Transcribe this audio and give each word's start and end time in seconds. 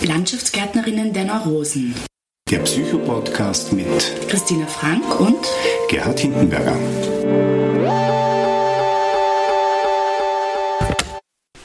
Landschaftsgärtnerinnen 0.00 1.12
der 1.12 1.24
Neurosen. 1.24 1.92
Der 2.48 2.60
Psychopodcast 2.60 3.72
mit 3.72 3.86
Christina 4.28 4.64
Frank 4.66 5.20
und 5.20 5.38
Gerhard 5.90 6.20
Hindenberger. 6.20 6.76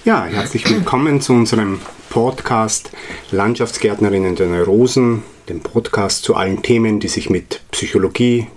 Ja, 0.04 0.26
herzlich 0.26 0.68
willkommen 0.68 1.22
zu 1.22 1.34
unserem 1.34 1.80
Podcast 2.10 2.90
Landschaftsgärtnerinnen 3.32 4.36
der 4.36 4.48
Neurosen, 4.48 5.22
dem 5.48 5.62
Podcast 5.62 6.24
zu 6.24 6.36
allen 6.36 6.64
Themen, 6.64 7.00
die 7.00 7.10
sich 7.10 7.30
mit 7.30 7.62
Psychologie, 7.72 8.48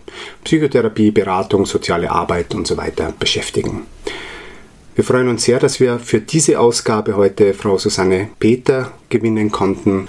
Psychotherapie, 0.44 1.10
Beratung, 1.10 1.66
soziale 1.66 2.10
Arbeit 2.10 2.54
und 2.54 2.66
so 2.66 2.78
weiter 2.78 3.12
beschäftigen. 3.18 3.86
Wir 4.96 5.04
freuen 5.04 5.28
uns 5.28 5.44
sehr, 5.44 5.58
dass 5.58 5.78
wir 5.78 5.98
für 5.98 6.22
diese 6.22 6.58
Ausgabe 6.58 7.16
heute 7.16 7.52
Frau 7.52 7.76
Susanne 7.76 8.30
Peter 8.38 8.92
gewinnen 9.10 9.52
konnten. 9.52 10.08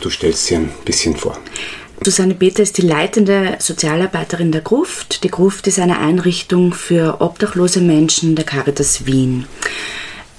Du 0.00 0.10
stellst 0.10 0.46
sie 0.46 0.56
ein 0.56 0.70
bisschen 0.84 1.14
vor. 1.14 1.38
Susanne 2.04 2.34
Peter 2.34 2.64
ist 2.64 2.76
die 2.76 2.82
leitende 2.82 3.54
Sozialarbeiterin 3.60 4.50
der 4.50 4.62
Gruft. 4.62 5.22
Die 5.22 5.30
Gruft 5.30 5.68
ist 5.68 5.78
eine 5.78 6.00
Einrichtung 6.00 6.74
für 6.74 7.20
obdachlose 7.20 7.80
Menschen 7.80 8.34
der 8.34 8.44
Caritas 8.44 9.06
Wien. 9.06 9.46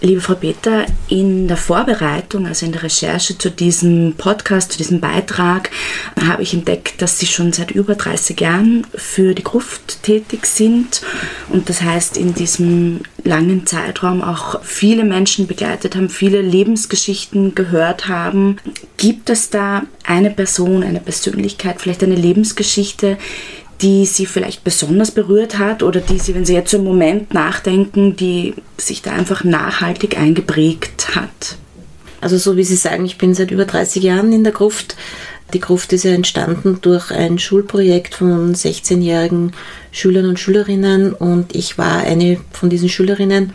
Liebe 0.01 0.19
Frau 0.19 0.35
Peter, 0.35 0.85
in 1.07 1.47
der 1.47 1.55
Vorbereitung, 1.55 2.45
also 2.45 2.65
in 2.65 2.73
der 2.73 2.83
Recherche 2.83 3.37
zu 3.37 3.49
diesem 3.49 4.13
Podcast, 4.17 4.73
zu 4.73 4.77
diesem 4.77 4.99
Beitrag, 4.99 5.71
habe 6.27 6.43
ich 6.43 6.53
entdeckt, 6.53 7.01
dass 7.01 7.17
Sie 7.17 7.25
schon 7.25 7.53
seit 7.53 7.71
über 7.71 7.95
30 7.95 8.39
Jahren 8.39 8.85
für 8.93 9.33
die 9.33 9.43
Gruft 9.43 10.03
tätig 10.03 10.47
sind 10.47 11.01
und 11.49 11.69
das 11.69 11.81
heißt 11.81 12.17
in 12.17 12.33
diesem 12.33 13.01
langen 13.23 13.65
Zeitraum 13.65 14.21
auch 14.21 14.61
viele 14.63 15.05
Menschen 15.05 15.47
begleitet 15.47 15.95
haben, 15.95 16.09
viele 16.09 16.41
Lebensgeschichten 16.41 17.55
gehört 17.55 18.09
haben. 18.09 18.57
Gibt 18.97 19.29
es 19.29 19.49
da 19.49 19.83
eine 20.03 20.29
Person, 20.29 20.83
eine 20.83 20.99
Persönlichkeit, 20.99 21.81
vielleicht 21.81 22.03
eine 22.03 22.15
Lebensgeschichte, 22.15 23.17
die 23.81 24.05
Sie 24.05 24.25
vielleicht 24.25 24.63
besonders 24.63 25.11
berührt 25.11 25.57
hat 25.57 25.83
oder 25.83 25.99
die 25.99 26.19
Sie, 26.19 26.33
wenn 26.33 26.45
Sie 26.45 26.53
jetzt 26.53 26.73
einen 26.73 26.83
Moment 26.83 27.33
nachdenken, 27.33 28.15
die 28.15 28.53
sich 28.77 29.01
da 29.01 29.11
einfach 29.11 29.43
nachhaltig 29.43 30.17
eingeprägt 30.17 31.15
hat? 31.15 31.57
Also 32.21 32.37
so 32.37 32.57
wie 32.57 32.63
Sie 32.63 32.75
sagen, 32.75 33.05
ich 33.05 33.17
bin 33.17 33.33
seit 33.33 33.51
über 33.51 33.65
30 33.65 34.01
Jahren 34.01 34.33
in 34.33 34.43
der 34.43 34.53
Gruft. 34.53 34.95
Die 35.53 35.59
Gruft 35.59 35.93
ist 35.93 36.03
ja 36.03 36.11
entstanden 36.11 36.79
durch 36.81 37.11
ein 37.11 37.37
Schulprojekt 37.37 38.15
von 38.15 38.55
16-jährigen 38.55 39.51
Schülern 39.91 40.25
und 40.25 40.39
Schülerinnen 40.39 41.13
und 41.13 41.55
ich 41.55 41.77
war 41.77 41.99
eine 41.99 42.39
von 42.51 42.69
diesen 42.69 42.89
Schülerinnen 42.89 43.53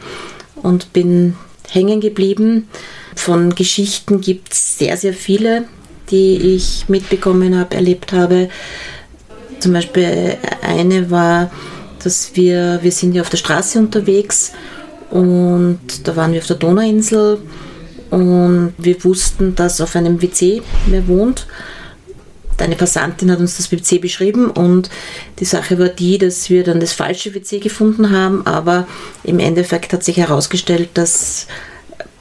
und 0.54 0.92
bin 0.92 1.36
hängen 1.68 2.00
geblieben. 2.00 2.68
Von 3.16 3.54
Geschichten 3.54 4.20
gibt 4.20 4.52
es 4.52 4.78
sehr, 4.78 4.96
sehr 4.96 5.14
viele, 5.14 5.64
die 6.10 6.36
ich 6.54 6.88
mitbekommen 6.88 7.58
habe, 7.58 7.74
erlebt 7.74 8.12
habe. 8.12 8.48
Zum 9.60 9.72
Beispiel 9.72 10.38
eine 10.62 11.10
war, 11.10 11.50
dass 12.02 12.30
wir, 12.34 12.80
wir 12.82 12.92
sind 12.92 13.14
ja 13.14 13.22
auf 13.22 13.30
der 13.30 13.36
Straße 13.36 13.78
unterwegs 13.78 14.52
und 15.10 15.80
da 16.04 16.16
waren 16.16 16.32
wir 16.32 16.40
auf 16.40 16.46
der 16.46 16.56
Donauinsel 16.56 17.38
und 18.10 18.74
wir 18.78 19.04
wussten, 19.04 19.54
dass 19.54 19.80
auf 19.80 19.94
einem 19.96 20.20
WC 20.22 20.62
wer 20.86 21.06
wohnt. 21.06 21.46
Eine 22.58 22.76
Passantin 22.76 23.30
hat 23.30 23.38
uns 23.38 23.56
das 23.56 23.72
WC 23.72 23.98
beschrieben 23.98 24.50
und 24.50 24.90
die 25.38 25.46
Sache 25.46 25.78
war 25.78 25.88
die, 25.88 26.18
dass 26.18 26.50
wir 26.50 26.62
dann 26.62 26.78
das 26.78 26.92
falsche 26.92 27.34
WC 27.34 27.58
gefunden 27.58 28.10
haben, 28.10 28.46
aber 28.46 28.86
im 29.24 29.38
Endeffekt 29.38 29.94
hat 29.94 30.04
sich 30.04 30.18
herausgestellt, 30.18 30.90
dass 30.94 31.46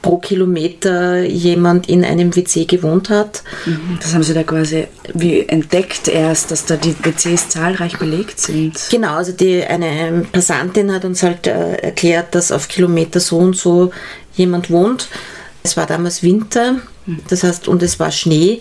pro 0.02 0.18
Kilometer 0.18 1.22
jemand 1.22 1.88
in 1.88 2.04
einem 2.04 2.34
WC 2.34 2.64
gewohnt 2.64 3.10
hat. 3.10 3.42
Mhm. 3.66 3.98
Das 4.00 4.14
haben 4.14 4.22
Sie 4.22 4.34
da 4.34 4.42
quasi 4.42 4.86
wie 5.12 5.40
entdeckt 5.40 6.08
erst, 6.08 6.50
dass 6.50 6.64
da 6.64 6.76
die 6.76 6.94
WCs 7.02 7.50
zahlreich 7.50 7.98
belegt 7.98 8.40
sind. 8.40 8.88
Genau, 8.90 9.16
also 9.16 9.32
die, 9.32 9.62
eine 9.62 10.26
Passantin 10.32 10.92
hat 10.92 11.04
uns 11.04 11.22
halt 11.22 11.46
äh, 11.46 11.74
erklärt, 11.76 12.34
dass 12.34 12.52
auf 12.52 12.68
Kilometer 12.68 13.20
so 13.20 13.38
und 13.38 13.56
so 13.56 13.90
jemand 14.34 14.70
wohnt. 14.70 15.08
Es 15.62 15.76
war 15.76 15.86
damals 15.86 16.22
Winter, 16.22 16.76
mhm. 17.04 17.20
das 17.28 17.42
heißt, 17.42 17.68
und 17.68 17.82
es 17.82 18.00
war 18.00 18.10
Schnee. 18.10 18.60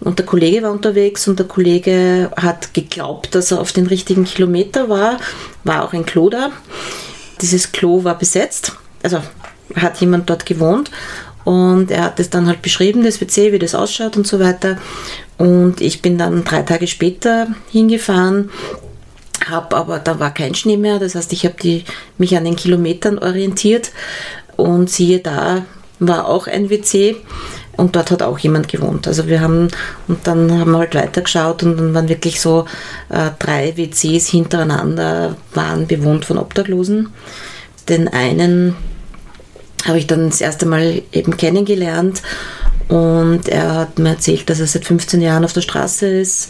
Und 0.00 0.18
der 0.18 0.26
Kollege 0.26 0.62
war 0.62 0.70
unterwegs 0.70 1.26
und 1.26 1.38
der 1.38 1.46
Kollege 1.46 2.30
hat 2.36 2.72
geglaubt, 2.72 3.34
dass 3.34 3.50
er 3.50 3.60
auf 3.60 3.72
den 3.72 3.86
richtigen 3.86 4.24
Kilometer 4.24 4.88
war. 4.88 5.18
War 5.64 5.84
auch 5.84 5.92
ein 5.92 6.06
Klo 6.06 6.30
da. 6.30 6.50
Dieses 7.40 7.72
Klo 7.72 8.04
war 8.04 8.16
besetzt. 8.16 8.76
Also 9.02 9.20
hat 9.76 10.00
jemand 10.00 10.28
dort 10.30 10.46
gewohnt 10.46 10.90
und 11.44 11.90
er 11.90 12.04
hat 12.04 12.20
es 12.20 12.30
dann 12.30 12.46
halt 12.46 12.62
beschrieben, 12.62 13.04
das 13.04 13.20
WC, 13.20 13.52
wie 13.52 13.58
das 13.58 13.74
ausschaut 13.74 14.16
und 14.16 14.26
so 14.26 14.38
weiter. 14.38 14.78
Und 15.38 15.80
ich 15.80 16.02
bin 16.02 16.18
dann 16.18 16.44
drei 16.44 16.62
Tage 16.62 16.86
später 16.86 17.46
hingefahren, 17.70 18.50
habe 19.48 19.76
aber 19.76 19.98
da 19.98 20.18
war 20.18 20.34
kein 20.34 20.54
Schnee 20.54 20.76
mehr, 20.76 20.98
das 20.98 21.14
heißt, 21.14 21.32
ich 21.32 21.44
habe 21.44 21.82
mich 22.18 22.36
an 22.36 22.44
den 22.44 22.56
Kilometern 22.56 23.18
orientiert 23.18 23.92
und 24.56 24.90
siehe 24.90 25.20
da 25.20 25.64
war 26.00 26.28
auch 26.28 26.46
ein 26.46 26.70
WC 26.70 27.16
und 27.78 27.96
dort 27.96 28.10
hat 28.10 28.22
auch 28.22 28.38
jemand 28.38 28.68
gewohnt. 28.68 29.06
Also 29.06 29.26
wir 29.26 29.40
haben 29.40 29.68
und 30.06 30.26
dann 30.26 30.52
haben 30.58 30.72
wir 30.72 30.78
halt 30.78 30.94
weitergeschaut 30.94 31.62
und 31.62 31.76
dann 31.76 31.94
waren 31.94 32.08
wirklich 32.08 32.40
so 32.40 32.66
äh, 33.08 33.30
drei 33.38 33.76
WCs 33.76 34.28
hintereinander 34.28 35.36
waren 35.54 35.86
bewohnt 35.86 36.24
von 36.24 36.38
Obdachlosen. 36.38 37.12
Den 37.88 38.08
einen 38.08 38.76
habe 39.86 39.98
ich 39.98 40.06
dann 40.06 40.30
das 40.30 40.40
erste 40.40 40.66
Mal 40.66 41.02
eben 41.12 41.36
kennengelernt 41.36 42.22
und 42.88 43.48
er 43.48 43.74
hat 43.74 43.98
mir 43.98 44.10
erzählt, 44.10 44.48
dass 44.48 44.60
er 44.60 44.66
seit 44.66 44.84
15 44.84 45.20
Jahren 45.20 45.44
auf 45.44 45.52
der 45.52 45.60
Straße 45.60 46.06
ist. 46.06 46.48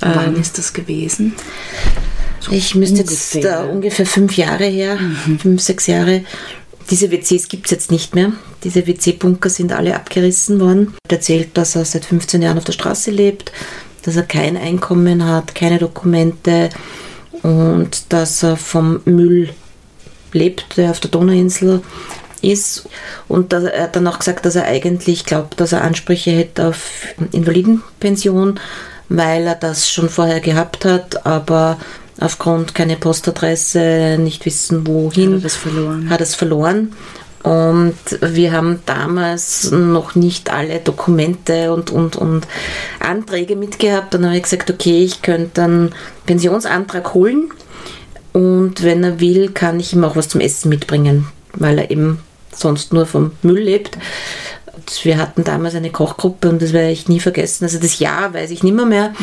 Wann 0.00 0.34
ähm, 0.34 0.40
ist 0.40 0.58
das 0.58 0.72
gewesen? 0.72 1.34
So 2.40 2.52
ich 2.52 2.74
müsste 2.74 3.00
ungefähr. 3.00 3.40
jetzt 3.40 3.64
uh, 3.64 3.70
ungefähr 3.72 4.06
fünf 4.06 4.36
Jahre 4.36 4.64
her, 4.64 4.96
mhm. 4.96 5.38
fünf, 5.38 5.62
sechs 5.62 5.86
Jahre. 5.86 6.24
Diese 6.90 7.10
WCs 7.10 7.48
gibt 7.48 7.66
es 7.66 7.72
jetzt 7.72 7.90
nicht 7.90 8.14
mehr. 8.14 8.32
Diese 8.62 8.86
WC-Bunker 8.86 9.50
sind 9.50 9.72
alle 9.72 9.96
abgerissen 9.96 10.60
worden. 10.60 10.94
Er 11.08 11.16
erzählt, 11.16 11.56
dass 11.56 11.74
er 11.74 11.84
seit 11.84 12.04
15 12.04 12.42
Jahren 12.42 12.58
auf 12.58 12.64
der 12.64 12.72
Straße 12.72 13.10
lebt, 13.10 13.50
dass 14.02 14.14
er 14.14 14.22
kein 14.22 14.56
Einkommen 14.56 15.24
hat, 15.24 15.56
keine 15.56 15.78
Dokumente 15.78 16.70
und 17.42 18.12
dass 18.12 18.44
er 18.44 18.56
vom 18.56 19.00
Müll 19.04 19.50
lebt, 20.32 20.76
der 20.76 20.90
auf 20.90 21.00
der 21.00 21.10
Donauinsel 21.10 21.82
ist 22.46 22.88
und 23.28 23.52
dass 23.52 23.64
er 23.64 23.84
hat 23.84 23.96
dann 23.96 24.06
auch 24.06 24.18
gesagt, 24.18 24.46
dass 24.46 24.56
er 24.56 24.64
eigentlich 24.64 25.24
glaubt, 25.24 25.60
dass 25.60 25.72
er 25.72 25.82
Ansprüche 25.82 26.30
hätte 26.30 26.68
auf 26.68 26.90
Invalidenpension, 27.32 28.60
weil 29.08 29.46
er 29.46 29.54
das 29.54 29.90
schon 29.90 30.08
vorher 30.08 30.40
gehabt 30.40 30.84
hat, 30.84 31.26
aber 31.26 31.78
aufgrund 32.20 32.74
keine 32.74 32.96
Postadresse, 32.96 34.16
nicht 34.18 34.46
wissen 34.46 34.86
wohin, 34.86 35.34
hat 35.34 35.42
er 35.42 35.46
es 35.46 35.56
verloren. 35.56 36.10
Hat 36.10 36.20
es 36.20 36.34
verloren. 36.34 36.92
Und 37.42 37.94
wir 38.20 38.50
haben 38.50 38.80
damals 38.86 39.70
noch 39.70 40.16
nicht 40.16 40.52
alle 40.52 40.80
Dokumente 40.80 41.72
und, 41.72 41.90
und, 41.90 42.16
und 42.16 42.44
Anträge 42.98 43.54
mitgehabt. 43.54 44.14
Dann 44.14 44.26
habe 44.26 44.36
ich 44.36 44.42
gesagt, 44.42 44.68
okay, 44.68 45.04
ich 45.04 45.22
könnte 45.22 45.62
einen 45.62 45.94
Pensionsantrag 46.26 47.14
holen. 47.14 47.52
Und 48.32 48.82
wenn 48.82 49.04
er 49.04 49.20
will, 49.20 49.52
kann 49.52 49.78
ich 49.78 49.92
ihm 49.92 50.02
auch 50.02 50.16
was 50.16 50.28
zum 50.28 50.40
Essen 50.40 50.70
mitbringen, 50.70 51.28
weil 51.54 51.78
er 51.78 51.90
eben 51.92 52.18
sonst 52.58 52.92
nur 52.92 53.06
vom 53.06 53.32
Müll 53.42 53.62
lebt. 53.62 53.96
Und 54.74 55.04
wir 55.04 55.18
hatten 55.18 55.44
damals 55.44 55.74
eine 55.74 55.90
Kochgruppe 55.90 56.48
und 56.48 56.60
das 56.60 56.72
werde 56.72 56.90
ich 56.90 57.08
nie 57.08 57.20
vergessen. 57.20 57.64
Also 57.64 57.78
das 57.78 57.98
Jahr 57.98 58.34
weiß 58.34 58.50
ich 58.50 58.62
nicht 58.62 58.74
mehr, 58.74 58.86
mehr. 58.86 59.14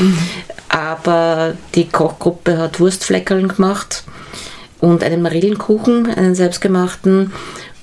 Aber 0.70 1.56
die 1.76 1.88
Kochgruppe 1.88 2.58
hat 2.58 2.80
Wurstfleckerln 2.80 3.50
gemacht 3.50 4.04
und 4.80 5.04
einen 5.04 5.22
Marillenkuchen, 5.22 6.08
einen 6.10 6.36
selbstgemachten. 6.36 7.32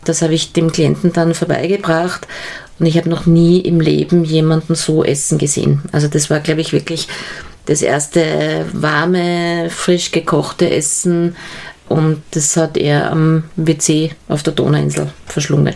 Das 0.04 0.22
habe 0.22 0.34
ich 0.34 0.52
dem 0.52 0.72
Klienten 0.72 1.12
dann 1.12 1.34
vorbeigebracht 1.34 2.26
und 2.78 2.86
ich 2.86 2.96
habe 2.96 3.08
noch 3.08 3.26
nie 3.26 3.60
im 3.60 3.80
Leben 3.80 4.24
jemanden 4.24 4.74
so 4.74 5.04
essen 5.04 5.38
gesehen. 5.38 5.82
Also 5.92 6.08
das 6.08 6.30
war, 6.30 6.40
glaube 6.40 6.62
ich, 6.62 6.72
wirklich 6.72 7.08
das 7.66 7.82
erste 7.82 8.66
warme, 8.72 9.68
frisch 9.70 10.10
gekochte 10.10 10.68
Essen 10.70 11.36
und 11.90 12.22
das 12.30 12.56
hat 12.56 12.76
er 12.76 13.10
am 13.10 13.42
WC 13.56 14.12
auf 14.28 14.44
der 14.44 14.52
Donauinsel 14.52 15.08
verschlungen. 15.26 15.74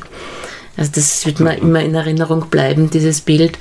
Also 0.77 0.93
das 0.95 1.27
wird 1.27 1.41
mir 1.41 1.59
immer 1.59 1.81
in 1.81 1.97
Erinnerung 1.97 2.49
bleiben, 2.51 2.89
dieses 2.89 3.21
Bild. 3.21 3.59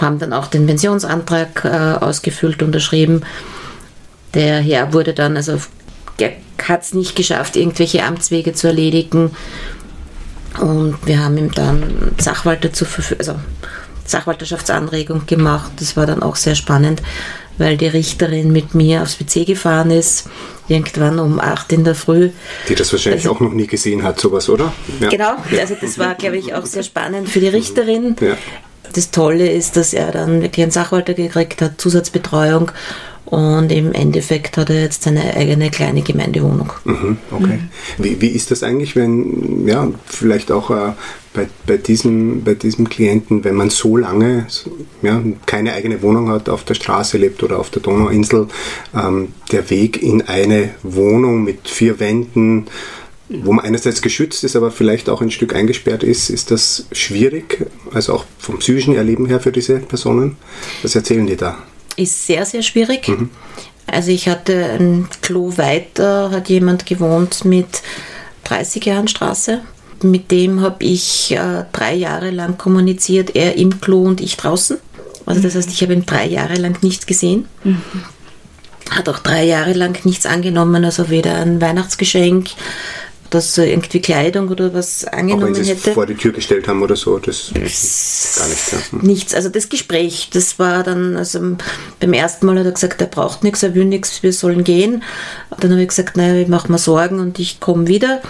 Haben 0.00 0.20
dann 0.20 0.32
auch 0.32 0.46
den 0.46 0.64
Pensionsantrag 0.64 1.64
äh, 1.64 2.04
ausgefüllt, 2.04 2.62
unterschrieben. 2.62 3.22
Der 4.34 4.60
Herr 4.60 4.92
wurde 4.92 5.12
dann, 5.12 5.36
also 5.36 5.58
hat 6.68 6.82
es 6.82 6.94
nicht 6.94 7.16
geschafft, 7.16 7.56
irgendwelche 7.56 8.04
Amtswege 8.04 8.52
zu 8.52 8.68
erledigen. 8.68 9.32
Und 10.60 10.96
wir 11.04 11.24
haben 11.24 11.36
ihm 11.36 11.50
dann 11.50 12.12
Sachwalter 12.16 12.72
zur 12.72 12.86
also 13.18 13.34
Sachwalterschaftsanregung 14.04 15.26
gemacht. 15.26 15.72
Das 15.80 15.96
war 15.96 16.06
dann 16.06 16.22
auch 16.22 16.36
sehr 16.36 16.54
spannend, 16.54 17.02
weil 17.58 17.76
die 17.76 17.86
Richterin 17.86 18.52
mit 18.52 18.74
mir 18.74 19.02
aufs 19.02 19.20
WC 19.20 19.44
gefahren 19.44 19.90
ist 19.90 20.28
irgendwann 20.68 21.18
um 21.18 21.40
8 21.40 21.72
in 21.72 21.84
der 21.84 21.94
Früh. 21.94 22.30
Die 22.68 22.74
das 22.74 22.92
wahrscheinlich 22.92 23.24
also, 23.24 23.36
auch 23.36 23.40
noch 23.40 23.52
nie 23.52 23.66
gesehen 23.66 24.02
hat, 24.02 24.20
sowas, 24.20 24.48
oder? 24.48 24.72
Ja. 25.00 25.08
Genau, 25.08 25.34
also 25.60 25.76
das 25.80 25.98
war, 25.98 26.14
glaube 26.14 26.38
ich, 26.38 26.54
auch 26.54 26.66
sehr 26.66 26.82
spannend 26.82 27.28
für 27.28 27.40
die 27.40 27.48
Richterin. 27.48 28.16
Ja. 28.20 28.36
Das 28.92 29.10
Tolle 29.10 29.50
ist, 29.50 29.76
dass 29.76 29.94
er 29.94 30.12
dann 30.12 30.42
wirklich 30.42 30.62
einen 30.62 30.72
Sachwalter 30.72 31.14
gekriegt 31.14 31.62
hat, 31.62 31.80
Zusatzbetreuung 31.80 32.72
und 33.24 33.72
im 33.72 33.92
Endeffekt 33.92 34.58
hat 34.58 34.68
er 34.68 34.82
jetzt 34.82 35.04
seine 35.04 35.34
eigene 35.34 35.70
kleine 35.70 36.02
Gemeindewohnung. 36.02 36.72
Mhm, 36.84 37.16
okay. 37.30 37.60
Mhm. 37.96 38.04
Wie, 38.04 38.20
wie 38.20 38.28
ist 38.28 38.50
das 38.50 38.62
eigentlich, 38.62 38.94
wenn, 38.94 39.66
ja, 39.66 39.88
vielleicht 40.06 40.52
auch 40.52 40.70
äh, 40.70 40.92
bei, 41.34 41.48
bei, 41.66 41.76
diesem, 41.76 42.44
bei 42.44 42.54
diesem 42.54 42.88
Klienten, 42.88 43.44
wenn 43.44 43.54
man 43.54 43.70
so 43.70 43.96
lange 43.96 44.46
ja, 45.02 45.22
keine 45.46 45.72
eigene 45.72 46.02
Wohnung 46.02 46.28
hat, 46.28 46.48
auf 46.48 46.64
der 46.64 46.74
Straße 46.74 47.18
lebt 47.18 47.42
oder 47.42 47.58
auf 47.58 47.70
der 47.70 47.82
Donauinsel, 47.82 48.48
ähm, 48.94 49.28
der 49.50 49.70
Weg 49.70 50.02
in 50.02 50.22
eine 50.22 50.70
Wohnung 50.82 51.44
mit 51.44 51.68
vier 51.68 52.00
Wänden, 52.00 52.66
wo 53.28 53.52
man 53.52 53.64
einerseits 53.64 54.02
geschützt 54.02 54.44
ist, 54.44 54.56
aber 54.56 54.70
vielleicht 54.70 55.08
auch 55.08 55.22
ein 55.22 55.30
Stück 55.30 55.54
eingesperrt 55.54 56.02
ist, 56.02 56.28
ist 56.28 56.50
das 56.50 56.86
schwierig, 56.92 57.66
also 57.94 58.12
auch 58.12 58.24
vom 58.38 58.58
psychischen 58.58 58.94
Erleben 58.94 59.26
her 59.26 59.40
für 59.40 59.52
diese 59.52 59.78
Personen? 59.78 60.36
Was 60.82 60.94
erzählen 60.94 61.26
die 61.26 61.36
da? 61.36 61.56
ist 61.96 62.26
sehr, 62.26 62.44
sehr 62.44 62.62
schwierig. 62.62 63.08
Mhm. 63.08 63.30
Also 63.86 64.10
ich 64.10 64.28
hatte 64.28 64.64
ein 64.78 65.08
Klo 65.22 65.56
weiter, 65.56 66.30
hat 66.30 66.48
jemand 66.48 66.86
gewohnt 66.86 67.44
mit 67.44 67.82
30 68.44 68.84
Jahren 68.86 69.08
Straße. 69.08 69.62
Mit 70.02 70.30
dem 70.30 70.60
habe 70.60 70.84
ich 70.84 71.32
äh, 71.32 71.64
drei 71.72 71.94
Jahre 71.94 72.30
lang 72.30 72.58
kommuniziert, 72.58 73.34
er 73.34 73.56
im 73.56 73.80
Klo 73.80 74.02
und 74.02 74.20
ich 74.20 74.36
draußen. 74.36 74.78
Also 75.26 75.40
das 75.40 75.54
heißt, 75.54 75.70
ich 75.70 75.82
habe 75.82 75.92
ihn 75.92 76.06
drei 76.06 76.26
Jahre 76.26 76.54
lang 76.54 76.82
nicht 76.82 77.06
gesehen. 77.06 77.46
Mhm. 77.64 77.80
Hat 78.90 79.08
auch 79.08 79.20
drei 79.20 79.44
Jahre 79.44 79.72
lang 79.72 80.04
nichts 80.04 80.26
angenommen, 80.26 80.84
also 80.84 81.08
weder 81.08 81.36
ein 81.36 81.60
Weihnachtsgeschenk, 81.60 82.50
dass 83.30 83.56
er 83.56 83.66
irgendwie 83.66 84.02
Kleidung 84.02 84.48
oder 84.48 84.74
was 84.74 85.04
angenommen 85.06 85.54
Auch 85.54 85.58
wenn 85.58 85.64
hätte. 85.64 85.92
vor 85.92 86.04
die 86.04 86.14
Tür 86.14 86.32
gestellt 86.32 86.68
haben 86.68 86.82
oder 86.82 86.96
so, 86.96 87.18
das 87.18 87.50
ist 87.52 88.36
gar 88.36 88.48
nichts. 88.48 88.72
Ja. 88.72 88.98
Nichts, 89.00 89.34
also 89.34 89.48
das 89.48 89.70
Gespräch, 89.70 90.28
das 90.32 90.58
war 90.58 90.82
dann, 90.82 91.16
also 91.16 91.40
beim 91.98 92.12
ersten 92.12 92.44
Mal 92.44 92.58
hat 92.58 92.66
er 92.66 92.72
gesagt, 92.72 93.00
er 93.00 93.06
braucht 93.06 93.42
nichts, 93.42 93.62
er 93.62 93.74
will 93.74 93.86
nichts, 93.86 94.22
wir 94.22 94.34
sollen 94.34 94.64
gehen. 94.64 95.02
Dann 95.60 95.70
habe 95.70 95.80
ich 95.80 95.88
gesagt, 95.88 96.16
naja, 96.18 96.34
ich 96.42 96.48
mache 96.48 96.70
mir 96.70 96.78
Sorgen 96.78 97.20
und 97.20 97.38
ich 97.38 97.60
komme 97.60 97.86
wieder. 97.86 98.20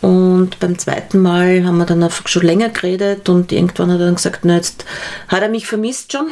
Und 0.00 0.58
beim 0.60 0.78
zweiten 0.78 1.20
Mal 1.20 1.64
haben 1.64 1.76
wir 1.76 1.84
dann 1.84 2.02
einfach 2.02 2.26
schon 2.26 2.42
länger 2.42 2.70
geredet 2.70 3.28
und 3.28 3.52
irgendwann 3.52 3.92
hat 3.92 4.00
er 4.00 4.06
dann 4.06 4.14
gesagt, 4.14 4.40
na 4.44 4.56
jetzt 4.56 4.84
hat 5.28 5.42
er 5.42 5.48
mich 5.48 5.66
vermisst 5.66 6.12
schon. 6.12 6.28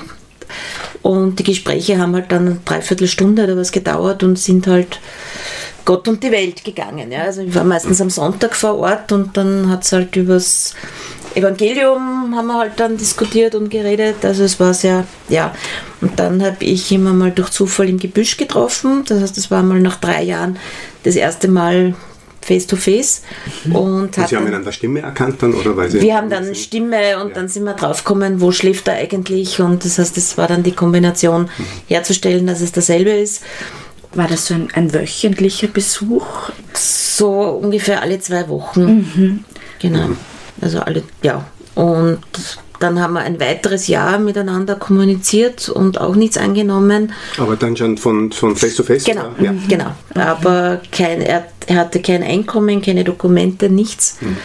Und 1.03 1.39
die 1.39 1.45
Gespräche 1.45 1.99
haben 1.99 2.15
halt 2.15 2.33
dann 2.33 2.47
eine 2.47 2.59
Dreiviertelstunde 2.65 3.45
oder 3.45 3.57
was 3.57 3.73
gedauert 3.73 4.23
und 4.23 4.39
sind 4.39 4.67
halt 4.67 5.01
Gott 5.85 6.09
und 6.09 6.23
die 6.23 6.33
Welt 6.33 6.65
gegangen. 6.65 7.13
Ja. 7.13 7.25
Also 7.25 7.43
ich 7.43 7.55
war 7.55 7.65
meistens 7.65 8.01
am 8.01 8.11
Sonntag 8.11 8.55
vor 8.55 8.79
Ort 8.79 9.13
und 9.13 9.37
dann 9.37 9.69
hat 9.69 9.85
es 9.85 9.93
halt 9.93 10.17
übers 10.17 10.75
Evangelium 11.35 12.35
haben 12.35 12.47
wir 12.47 12.59
halt 12.59 12.73
dann 12.81 12.97
diskutiert 12.97 13.55
und 13.55 13.71
geredet. 13.71 14.25
Also 14.25 14.45
es 14.45 14.59
war 14.59 14.75
sehr, 14.75 15.05
ja. 15.29 15.55
Und 16.01 16.19
dann 16.19 16.43
habe 16.43 16.65
ich 16.65 16.91
immer 16.91 17.13
mal 17.13 17.31
durch 17.31 17.51
Zufall 17.51 17.89
im 17.89 17.99
Gebüsch 17.99 18.37
getroffen. 18.37 19.05
Das 19.07 19.21
heißt, 19.21 19.37
das 19.37 19.51
war 19.51 19.63
mal 19.63 19.81
nach 19.81 19.97
drei 19.97 20.23
Jahren 20.23 20.59
das 21.05 21.17
erste 21.17 21.49
Mal 21.49 21.95
face 22.41 22.67
to 22.67 22.77
face. 22.77 23.23
Mhm. 23.65 23.77
Und, 23.77 24.19
und 24.19 24.29
Sie 24.29 24.37
haben 24.37 24.47
ihn 24.47 24.55
an 24.55 24.65
der 24.65 24.73
Stimme 24.73 25.01
erkannt 25.01 25.43
dann 25.43 25.55
oder 25.55 25.77
weil 25.77 25.91
Sie 25.91 26.01
Wir 26.01 26.17
haben 26.17 26.31
dann 26.31 26.45
eine 26.45 26.55
Stimme 26.55 27.23
und 27.23 27.29
ja. 27.29 27.35
dann 27.35 27.49
sind 27.49 27.65
wir 27.65 27.75
draufgekommen, 27.75 28.41
wo 28.41 28.53
schläft 28.53 28.89
er 28.89 28.95
eigentlich 28.95 29.61
und 29.61 29.85
das 29.85 29.99
heißt, 29.99 30.17
das 30.17 30.39
war 30.39 30.49
dann 30.49 30.63
die 30.63 30.73
Kombination 30.73 31.43
mhm. 31.43 31.65
herzustellen, 31.87 32.47
dass 32.47 32.61
es 32.61 32.73
dasselbe 32.73 33.11
ist. 33.11 33.43
War 34.15 34.27
das 34.27 34.47
so 34.47 34.55
ein, 34.55 34.69
ein 34.73 34.93
wöchentlicher 34.93 35.69
Besuch? 35.69 36.51
So 36.75 37.31
ungefähr 37.63 38.03
alle 38.03 38.19
zwei 38.21 38.49
Wochen. 38.49 38.85
Mhm. 38.85 39.45
Genau. 39.81 40.09
Also 40.61 40.81
alle, 40.81 41.03
ja. 41.23 41.45
Und 41.75 42.21
dann 42.81 43.01
haben 43.01 43.15
wir 43.15 43.21
ein 43.21 43.41
weiteres 43.41 43.89
Jahr 43.89 44.19
miteinander 44.19 44.77
kommuniziert 44.77 45.69
und 45.69 46.01
auch 46.01 46.15
nichts 46.15 46.37
angenommen. 46.37 47.13
Aber 47.37 47.57
dann 47.57 47.77
schon 47.77 47.99
von, 47.99 48.33
von 48.33 48.57
Face 48.57 48.77
to 48.77 48.83
Face? 48.83 49.05
Genau, 49.05 49.31
ja. 49.41 49.53
Mhm. 49.53 49.69
genau. 49.69 49.93
Aber 50.15 50.81
kein, 50.93 51.21
er, 51.21 51.47
er, 51.69 51.77
hatte 51.77 52.01
kein 52.01 52.23
Einkommen, 52.23 52.83
keine 52.83 53.05
Dokumente, 53.05 53.69
nichts. 53.69 54.19
Mhm. 54.21 54.37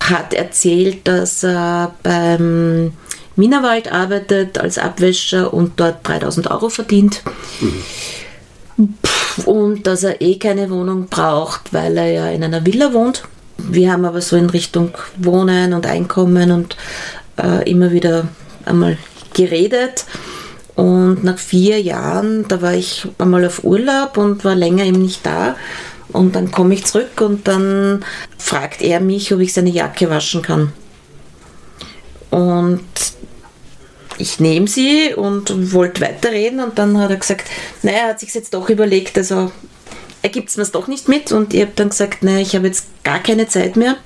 Hat 0.00 0.34
erzählt, 0.34 1.06
dass 1.06 1.42
er 1.42 1.94
beim 2.02 2.92
Minerwald 3.36 3.92
arbeitet 3.92 4.58
als 4.58 4.78
Abwäscher 4.78 5.52
und 5.52 5.78
dort 5.78 6.06
3000 6.06 6.50
Euro 6.50 6.68
verdient. 6.68 7.22
Mhm 7.60 7.82
und 9.46 9.86
dass 9.86 10.04
er 10.04 10.20
eh 10.20 10.36
keine 10.36 10.70
Wohnung 10.70 11.06
braucht, 11.08 11.72
weil 11.72 11.96
er 11.96 12.10
ja 12.10 12.30
in 12.30 12.44
einer 12.44 12.64
Villa 12.64 12.92
wohnt. 12.92 13.24
Wir 13.58 13.92
haben 13.92 14.04
aber 14.04 14.20
so 14.20 14.36
in 14.36 14.50
Richtung 14.50 14.92
Wohnen 15.18 15.74
und 15.74 15.86
Einkommen 15.86 16.50
und 16.50 16.76
äh, 17.36 17.68
immer 17.70 17.92
wieder 17.92 18.28
einmal 18.64 18.96
geredet. 19.34 20.06
Und 20.76 21.24
nach 21.24 21.38
vier 21.38 21.80
Jahren, 21.80 22.48
da 22.48 22.62
war 22.62 22.72
ich 22.72 23.06
einmal 23.18 23.44
auf 23.44 23.64
Urlaub 23.64 24.16
und 24.16 24.44
war 24.44 24.54
länger 24.54 24.84
eben 24.84 25.02
nicht 25.02 25.26
da. 25.26 25.56
Und 26.12 26.34
dann 26.34 26.50
komme 26.50 26.74
ich 26.74 26.84
zurück 26.84 27.20
und 27.20 27.46
dann 27.46 28.04
fragt 28.38 28.82
er 28.82 29.00
mich, 29.00 29.32
ob 29.32 29.40
ich 29.40 29.52
seine 29.52 29.70
Jacke 29.70 30.10
waschen 30.10 30.42
kann. 30.42 30.72
Und 32.30 32.80
ich 34.18 34.38
nehme 34.38 34.68
sie 34.68 35.14
und 35.14 35.72
wollte 35.72 36.02
weiterreden 36.02 36.60
und 36.60 36.78
dann 36.78 36.98
hat 36.98 37.10
er 37.10 37.16
gesagt, 37.16 37.48
naja, 37.82 37.98
er 37.98 38.08
hat 38.10 38.20
sich 38.20 38.34
jetzt 38.34 38.54
doch 38.54 38.68
überlegt, 38.68 39.16
also 39.16 39.50
er 40.22 40.28
gibt 40.28 40.50
es 40.50 40.56
mir 40.56 40.66
doch 40.66 40.86
nicht 40.86 41.08
mit 41.08 41.32
und 41.32 41.54
ich 41.54 41.62
habe 41.62 41.72
dann 41.74 41.88
gesagt, 41.88 42.22
naja, 42.22 42.40
ich 42.40 42.54
habe 42.54 42.66
jetzt 42.66 42.86
gar 43.02 43.20
keine 43.20 43.48
Zeit 43.48 43.76
mehr 43.76 43.96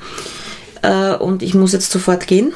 äh, 0.83 1.15
und 1.17 1.43
ich 1.43 1.55
muss 1.55 1.73
jetzt 1.73 1.91
sofort 1.91 2.27
gehen. 2.27 2.53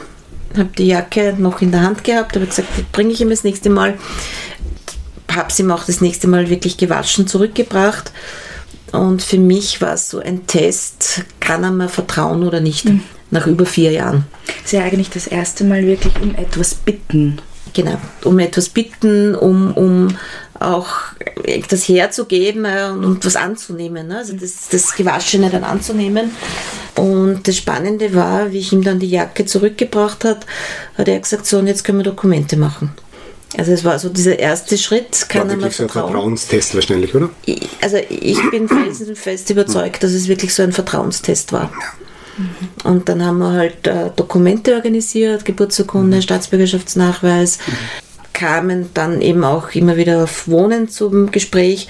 Habe 0.57 0.71
die 0.79 0.87
Jacke 0.87 1.35
noch 1.37 1.61
in 1.61 1.73
der 1.73 1.83
Hand 1.83 2.05
gehabt, 2.05 2.37
habe 2.37 2.47
gesagt, 2.47 2.69
die 2.79 2.85
bringe 2.93 3.13
ich 3.13 3.21
ihm 3.21 3.31
das 3.31 3.45
nächste 3.45 3.71
Mal. 3.71 3.99
Habe 5.31 5.53
sie 5.53 5.63
ihm 5.63 5.71
auch 5.71 5.85
das 5.85 6.01
nächste 6.01 6.27
Mal 6.27 6.49
wirklich 6.49 6.79
gewaschen 6.79 7.27
zurückgebracht. 7.27 8.13
Und 8.93 9.23
für 9.23 9.39
mich 9.39 9.81
war 9.81 9.95
es 9.95 10.11
so 10.11 10.19
ein 10.19 10.47
Test, 10.47 11.23
kann 11.41 11.65
er 11.65 11.71
mir 11.71 11.89
vertrauen 11.89 12.43
oder 12.43 12.61
nicht, 12.61 12.87
mhm. 12.87 13.03
nach 13.31 13.47
über 13.47 13.67
vier 13.67 13.93
Jahren. 13.93 14.25
Das 14.47 14.67
ist 14.67 14.73
ja 14.73 14.83
eigentlich 14.83 15.11
das 15.11 15.27
erste 15.27 15.65
Mal 15.65 15.87
wirklich 15.87 16.15
um 16.21 16.35
etwas 16.35 16.75
bitten. 16.75 17.41
Genau, 17.75 17.99
um 18.25 18.39
etwas 18.39 18.71
bitten, 18.71 19.35
um, 19.35 19.73
um 19.73 20.17
auch 20.59 20.89
das 21.69 21.89
herzugeben 21.89 22.65
und 23.05 23.25
was 23.25 23.37
anzunehmen. 23.37 24.09
Ne? 24.09 24.19
Also 24.19 24.35
das, 24.35 24.69
das 24.71 24.95
Gewaschene 24.95 25.51
dann 25.51 25.65
anzunehmen. 25.65 26.33
Und 26.97 27.47
das 27.47 27.57
Spannende 27.57 28.15
war, 28.15 28.53
wie 28.53 28.59
ich 28.59 28.73
ihm 28.73 28.83
dann 28.83 28.99
die 28.99 29.11
Jacke 29.11 29.45
zurückgebracht 29.45 30.25
hat, 30.25 30.47
hat 30.97 31.09
er 31.09 31.21
gesagt, 31.21 31.47
so 31.47 31.59
und 31.59 31.67
jetzt 31.67 31.85
können 31.85 31.99
wir 31.99 32.05
Dokumente 32.05 32.57
machen. 32.57 32.93
Also 33.57 33.73
es 33.73 33.85
war 33.85 33.99
so 33.99 34.11
dieser 34.11 34.39
erste 34.39 34.77
Schritt, 34.77 35.27
kann 35.29 35.49
war 35.49 35.57
wirklich 35.57 35.77
so 35.77 35.85
ein 35.85 35.89
Vertrauenstest 35.89 36.75
wahrscheinlich, 36.75 37.15
oder? 37.15 37.31
Ich, 37.47 37.67
also 37.81 37.97
ich 37.97 38.39
bin 38.51 38.69
felsenfest 38.69 39.49
überzeugt, 39.51 40.03
dass 40.03 40.13
es 40.13 40.29
wirklich 40.29 40.55
so 40.55 40.63
ein 40.63 40.73
Vertrauenstest 40.73 41.53
war. 41.53 41.71
Ja. 41.73 42.09
Und 42.85 43.09
dann 43.09 43.25
haben 43.25 43.39
wir 43.39 43.53
halt 43.53 43.87
äh, 43.87 44.11
Dokumente 44.15 44.75
organisiert, 44.75 45.45
Geburtsurkunde, 45.45 46.19
mhm. 46.19 46.23
Staatsbürgerschaftsnachweis, 46.23 47.59
mhm. 47.59 47.73
kamen 48.33 48.91
dann 48.95 49.23
eben 49.23 49.45
auch 49.45 49.71
immer 49.71 49.97
wieder 49.97 50.25
auf 50.25 50.47
Wohnen 50.47 50.89
zum 50.89 51.31
Gespräch. 51.31 51.89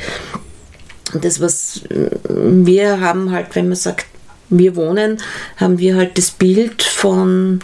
Und 1.13 1.25
das, 1.25 1.41
was 1.41 1.83
wir 2.29 3.01
haben 3.01 3.33
halt, 3.33 3.55
wenn 3.55 3.69
man 3.69 3.77
sagt, 3.77 4.07
wir 4.51 4.77
wohnen, 4.77 5.19
haben 5.57 5.79
wir 5.79 5.97
halt 5.97 6.17
das 6.17 6.31
Bild 6.31 6.83
von 6.83 7.61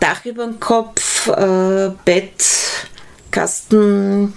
Dach 0.00 0.24
über 0.24 0.44
dem 0.44 0.60
Kopf, 0.60 1.28
äh, 1.28 1.90
Bett, 2.04 2.44
Kasten, 3.30 4.32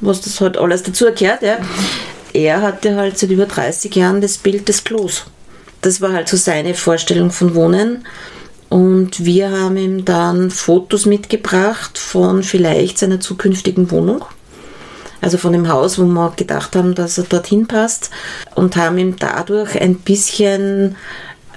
was 0.00 0.20
das 0.20 0.40
halt 0.40 0.56
alles 0.56 0.82
dazu 0.82 1.06
erklärt. 1.06 1.42
Ja. 1.42 1.58
Er 2.32 2.62
hatte 2.62 2.96
halt 2.96 3.18
seit 3.18 3.30
über 3.30 3.46
30 3.46 3.94
Jahren 3.94 4.20
das 4.20 4.38
Bild 4.38 4.68
des 4.68 4.84
Klos 4.84 5.24
das 5.82 6.00
war 6.00 6.12
halt 6.12 6.28
so 6.28 6.36
seine 6.36 6.74
Vorstellung 6.74 7.30
von 7.30 7.54
Wohnen. 7.54 8.04
Und 8.68 9.24
wir 9.24 9.50
haben 9.50 9.76
ihm 9.76 10.04
dann 10.04 10.50
Fotos 10.50 11.06
mitgebracht 11.06 11.96
von 11.96 12.42
vielleicht 12.42 12.98
seiner 12.98 13.20
zukünftigen 13.20 13.90
Wohnung. 13.90 14.24
Also 15.20 15.38
von 15.38 15.52
dem 15.52 15.68
Haus, 15.68 15.98
wo 15.98 16.04
wir 16.04 16.32
gedacht 16.36 16.76
haben, 16.76 16.94
dass 16.94 17.18
er 17.18 17.24
dorthin 17.24 17.66
passt. 17.66 18.10
Und 18.54 18.76
haben 18.76 18.98
ihm 18.98 19.16
dadurch 19.18 19.80
ein 19.80 19.96
bisschen 19.96 20.96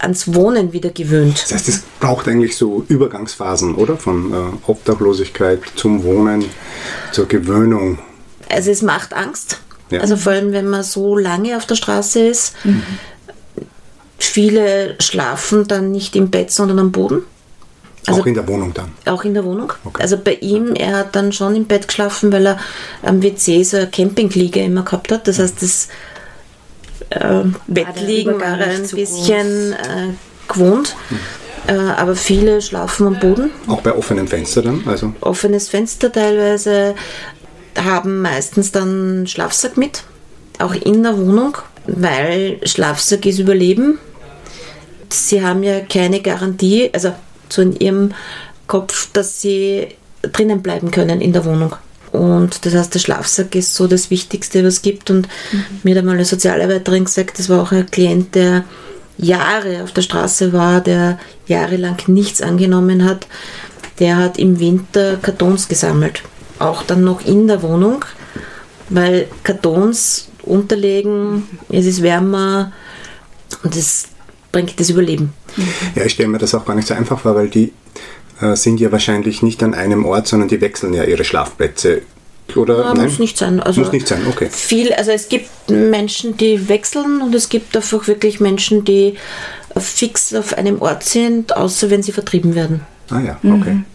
ans 0.01 0.34
Wohnen 0.34 0.74
wieder 0.74 0.89
gewöhnt. 0.89 1.41
Das 1.43 1.53
heißt, 1.53 1.70
es 1.70 1.84
braucht 2.00 2.27
eigentlich 2.27 2.58
so 2.58 2.84
Übergangsphasen, 2.88 3.75
oder? 3.75 3.98
Von 3.98 4.34
äh, 4.34 4.70
Obdachlosigkeit 4.70 5.62
zum 5.75 6.03
Wohnen, 6.03 6.46
zur 7.12 7.27
Gewöhnung. 7.27 8.00
Also 8.50 8.72
es 8.72 8.81
macht 8.81 9.13
Angst. 9.13 9.62
Ja. 9.89 10.00
Also 10.00 10.17
vor 10.17 10.31
allem, 10.31 10.51
wenn 10.53 10.70
man 10.70 10.84
so 10.84 11.17
lange 11.17 11.58
auf 11.58 11.65
der 11.65 11.75
Straße 11.75 12.20
ist. 12.27 12.55
Mhm. 12.63 12.84
Viele 14.17 14.96
schlafen 15.00 15.67
dann 15.67 15.91
nicht 15.91 16.15
im 16.15 16.29
Bett, 16.29 16.51
sondern 16.51 16.79
am 16.79 16.91
Boden. 16.91 17.24
Also 18.08 18.22
auch 18.22 18.25
in 18.25 18.34
der 18.34 18.48
Wohnung 18.48 18.74
dann? 18.74 18.91
Auch 19.05 19.24
in 19.24 19.34
der 19.34 19.46
Wohnung. 19.46 19.74
Okay. 19.84 20.01
Also 20.01 20.17
bei 20.17 20.34
ihm, 20.36 20.74
er 20.74 20.98
hat 20.98 21.15
dann 21.15 21.31
schon 21.31 21.55
im 21.55 21.65
Bett 21.65 21.88
geschlafen, 21.88 22.31
weil 22.31 22.48
er 22.48 22.60
am 23.03 23.22
WC 23.22 23.63
so 23.63 23.77
eine 23.77 23.88
Campingliege 23.88 24.62
immer 24.62 24.84
gehabt 24.84 25.12
hat. 25.12 25.27
Das 25.27 25.39
heißt, 25.39 25.62
das 25.62 25.88
äh, 27.12 27.44
Bettliegen 27.68 28.39
war 28.39 28.60
er 28.60 28.75
ein 28.75 28.88
bisschen 28.88 29.74
äh, 29.74 30.10
gewohnt. 30.48 30.96
äh, 31.68 31.74
aber 31.74 32.15
viele 32.15 32.62
schlafen 32.62 33.08
am 33.08 33.20
Boden. 33.20 33.51
Auch 33.68 33.82
bei 33.82 33.94
offenem 33.94 34.27
Fenster 34.27 34.62
dann? 34.62 34.84
Also? 34.86 35.13
Offenes 35.22 35.70
Fenster 35.70 36.12
teilweise, 36.12 36.96
haben 37.77 38.22
meistens 38.22 38.72
dann 38.72 39.27
Schlafsack 39.27 39.77
mit, 39.77 40.03
auch 40.60 40.74
in 40.74 41.03
der 41.03 41.18
Wohnung, 41.18 41.58
weil 41.88 42.60
Schlafsack 42.65 43.25
ist 43.25 43.39
Überleben. 43.39 44.00
Sie 45.10 45.44
haben 45.44 45.63
ja 45.63 45.82
keine 45.82 46.22
Garantie, 46.22 46.89
also 46.94 47.13
so 47.50 47.62
in 47.62 47.75
ihrem 47.77 48.13
Kopf, 48.68 49.10
dass 49.12 49.41
sie 49.41 49.88
drinnen 50.22 50.62
bleiben 50.62 50.91
können 50.91 51.20
in 51.20 51.34
der 51.34 51.44
Wohnung. 51.46 51.75
Und 52.12 52.65
das 52.65 52.74
heißt, 52.74 52.94
der 52.94 53.00
Schlafsack 53.00 53.56
ist 53.56 53.74
so 53.74 53.88
das 53.88 54.10
Wichtigste, 54.10 54.63
was 54.63 54.75
es 54.75 54.82
gibt. 54.82 55.10
Und 55.10 55.27
mhm. 55.51 55.63
mir 55.84 55.96
hat 55.96 56.00
einmal 56.00 56.15
eine 56.15 56.25
Sozialarbeiterin 56.25 57.06
gesagt, 57.06 57.39
das 57.39 57.50
war 57.50 57.62
auch 57.62 57.72
ein 57.72 57.89
Klient, 57.89 58.36
der 58.36 58.65
Jahre 59.18 59.84
auf 59.84 59.91
der 59.91 60.01
Straße 60.01 60.51
war, 60.51 60.82
der 60.82 61.20
jahrelang 61.48 61.98
nichts 62.08 62.41
angenommen 62.41 63.06
hat. 63.06 63.27
Der 64.00 64.18
hat 64.18 64.39
im 64.39 64.60
Winter 64.60 65.18
Kartons 65.22 65.68
gesammelt. 65.68 66.24
Auch 66.60 66.84
dann 66.84 67.03
noch 67.03 67.25
in 67.25 67.48
der 67.48 67.62
Wohnung, 67.62 68.03
weil 68.89 69.27
Kartons 69.44 70.30
unterlegen, 70.44 71.44
es 71.70 71.86
ist 71.86 72.01
wärmer 72.01 72.72
und 73.63 73.75
das 73.75 74.08
bringt 74.51 74.80
das 74.80 74.89
Überleben. 74.89 75.34
Ja, 75.96 76.06
ich 76.06 76.13
stelle 76.13 76.30
mir 76.30 76.38
das 76.38 76.56
auch 76.56 76.65
gar 76.65 76.75
nicht 76.75 76.88
so 76.88 76.94
einfach 76.94 77.20
vor, 77.20 77.36
weil 77.36 77.50
die 77.50 77.74
sind 78.55 78.79
ja 78.79 78.91
wahrscheinlich 78.91 79.41
nicht 79.41 79.63
an 79.63 79.74
einem 79.74 80.05
Ort, 80.05 80.27
sondern 80.27 80.50
die 80.50 80.62
wechseln 80.62 80.93
ja 80.93 81.03
ihre 81.03 81.24
Schlafplätze. 81.24 82.01
Oder 82.55 82.93
ja, 82.95 82.95
muss 82.95 83.19
nicht 83.19 83.38
sein. 83.38 83.60
Also 83.60 83.81
muss 83.81 83.91
nicht 83.91 84.07
sein, 84.07 84.21
okay. 84.29 84.50
Viel, 84.51 84.93
also 84.93 85.12
es 85.12 85.29
gibt 85.29 85.69
Menschen, 85.69 86.38
die 86.38 86.67
wechseln 86.67 87.21
und 87.21 87.33
es 87.33 87.50
gibt 87.50 87.75
einfach 87.75 88.07
wirklich 88.07 88.39
Menschen, 88.39 88.83
die 88.83 89.15
fix 89.77 90.33
auf 90.33 90.57
einem 90.57 90.81
Ort 90.81 91.03
sind, 91.03 91.55
außer 91.55 91.89
wenn 91.89 92.03
sie 92.03 92.12
vertrieben 92.12 92.55
werden. 92.55 92.81
Ah 93.12 93.20
ja, 93.20 93.38
okay. 93.44 93.74
Mhm. 93.74 93.86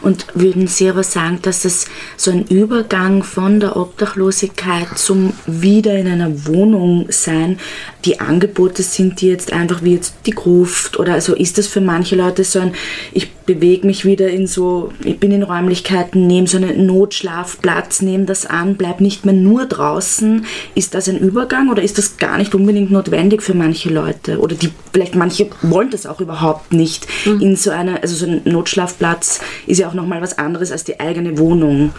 Und 0.00 0.26
würden 0.34 0.66
Sie 0.66 0.88
aber 0.88 1.04
sagen, 1.04 1.38
dass 1.42 1.64
es 1.64 1.86
so 2.16 2.32
ein 2.32 2.44
Übergang 2.46 3.22
von 3.22 3.60
der 3.60 3.76
Obdachlosigkeit 3.76 4.98
zum 4.98 5.32
wieder 5.46 5.96
in 5.96 6.08
einer 6.08 6.46
Wohnung 6.46 7.06
sein, 7.10 7.58
die 8.04 8.18
Angebote 8.18 8.82
sind, 8.82 9.20
die 9.20 9.28
jetzt 9.28 9.52
einfach 9.52 9.82
wie 9.82 9.94
jetzt 9.94 10.14
die 10.26 10.32
Gruft 10.32 10.98
oder 10.98 11.14
also 11.14 11.34
ist 11.34 11.58
das 11.58 11.68
für 11.68 11.80
manche 11.80 12.16
Leute 12.16 12.42
so 12.42 12.58
ein, 12.58 12.74
ich 13.12 13.32
bewege 13.46 13.86
mich 13.86 14.04
wieder 14.04 14.28
in 14.28 14.46
so, 14.46 14.92
ich 15.04 15.18
bin 15.18 15.32
in 15.32 15.42
Räumlichkeiten, 15.42 16.26
nehme 16.26 16.46
so 16.46 16.56
einen 16.56 16.86
Notschlafplatz, 16.86 18.02
nehme 18.02 18.24
das 18.24 18.46
an, 18.46 18.76
bleib 18.76 19.00
nicht 19.00 19.24
mehr 19.24 19.34
nur 19.34 19.66
draußen. 19.66 20.44
Ist 20.74 20.94
das 20.94 21.08
ein 21.08 21.18
Übergang 21.18 21.70
oder 21.70 21.82
ist 21.82 21.98
das 21.98 22.16
gar 22.18 22.38
nicht 22.38 22.54
unbedingt 22.54 22.90
notwendig 22.90 23.42
für 23.42 23.54
manche 23.54 23.90
Leute? 23.90 24.38
Oder 24.38 24.54
die, 24.54 24.70
vielleicht 24.92 25.14
manche 25.14 25.50
wollen 25.62 25.90
das 25.90 26.06
auch 26.06 26.20
überhaupt 26.20 26.72
nicht. 26.72 27.06
Mhm. 27.24 27.40
In 27.40 27.56
so 27.56 27.70
einer, 27.70 28.02
also 28.02 28.14
so 28.14 28.26
ein 28.26 28.42
Notschlafplatz 28.62 29.40
ist 29.66 29.78
ja 29.78 29.88
auch 29.88 29.94
nochmal 29.94 30.22
was 30.22 30.38
anderes 30.38 30.70
als 30.70 30.84
die 30.84 31.00
eigene 31.00 31.36
Wohnung. 31.38 31.92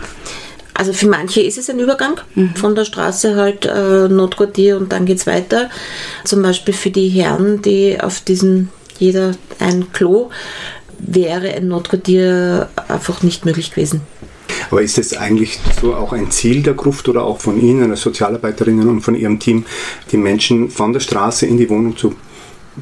Also 0.73 0.93
für 0.93 1.07
manche 1.07 1.41
ist 1.41 1.57
es 1.57 1.69
ein 1.69 1.79
Übergang 1.79 2.19
mhm. 2.35 2.55
von 2.55 2.73
der 2.73 2.85
Straße 2.85 3.35
halt 3.35 3.65
äh, 3.65 4.07
Notquartier 4.07 4.77
und 4.77 4.91
dann 4.91 5.05
geht 5.05 5.17
es 5.17 5.27
weiter. 5.27 5.69
Zum 6.23 6.41
Beispiel 6.41 6.73
für 6.73 6.89
die 6.89 7.09
Herren, 7.09 7.61
die 7.61 7.99
auf 7.99 8.21
diesen 8.21 8.69
jeder 8.97 9.33
ein 9.59 9.91
Klo 9.91 10.29
wäre 10.97 11.49
ein 11.53 11.67
Notquartier 11.67 12.69
einfach 12.87 13.21
nicht 13.23 13.45
möglich 13.45 13.71
gewesen. 13.71 14.01
Aber 14.71 14.81
ist 14.81 14.97
es 14.97 15.15
eigentlich 15.15 15.59
so 15.81 15.93
auch 15.93 16.13
ein 16.13 16.31
Ziel 16.31 16.63
der 16.63 16.73
Gruft 16.73 17.09
oder 17.09 17.23
auch 17.23 17.39
von 17.39 17.61
Ihnen 17.61 17.91
als 17.91 18.01
Sozialarbeiterinnen 18.01 18.87
und 18.87 19.01
von 19.01 19.13
Ihrem 19.13 19.39
Team, 19.39 19.65
die 20.11 20.17
Menschen 20.17 20.69
von 20.69 20.93
der 20.93 21.01
Straße 21.01 21.45
in 21.45 21.57
die 21.57 21.69
Wohnung 21.69 21.97
zu 21.97 22.15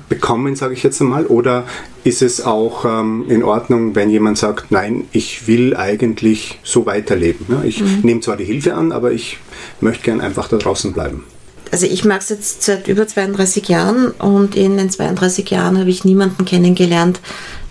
bekommen, 0.09 0.55
sage 0.55 0.73
ich 0.73 0.83
jetzt 0.83 1.01
einmal? 1.01 1.25
Oder 1.25 1.65
ist 2.03 2.21
es 2.21 2.41
auch 2.41 2.85
ähm, 2.85 3.25
in 3.29 3.43
Ordnung, 3.43 3.95
wenn 3.95 4.09
jemand 4.09 4.37
sagt, 4.37 4.71
nein, 4.71 5.05
ich 5.11 5.47
will 5.47 5.75
eigentlich 5.75 6.59
so 6.63 6.85
weiterleben? 6.85 7.45
Ja, 7.49 7.63
ich 7.63 7.81
mhm. 7.81 7.99
nehme 8.03 8.21
zwar 8.21 8.37
die 8.37 8.45
Hilfe 8.45 8.73
an, 8.73 8.91
aber 8.91 9.11
ich 9.11 9.37
möchte 9.79 10.03
gern 10.03 10.21
einfach 10.21 10.47
da 10.47 10.57
draußen 10.57 10.93
bleiben. 10.93 11.25
Also 11.71 11.85
ich 11.85 12.03
mache 12.03 12.19
es 12.19 12.29
jetzt 12.29 12.63
seit 12.63 12.87
über 12.87 13.07
32 13.07 13.69
Jahren 13.69 14.11
und 14.11 14.55
in 14.55 14.77
den 14.77 14.89
32 14.89 15.49
Jahren 15.49 15.79
habe 15.79 15.89
ich 15.89 16.03
niemanden 16.03 16.43
kennengelernt, 16.43 17.21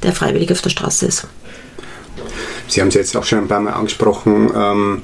der 0.02 0.12
freiwillig 0.12 0.50
auf 0.52 0.62
der 0.62 0.70
Straße 0.70 1.06
ist. 1.06 1.26
Sie 2.66 2.80
haben 2.80 2.88
es 2.88 2.94
jetzt 2.94 3.16
auch 3.16 3.24
schon 3.24 3.40
ein 3.40 3.48
paar 3.48 3.60
Mal 3.60 3.72
angesprochen. 3.72 4.50
Ähm, 4.54 5.02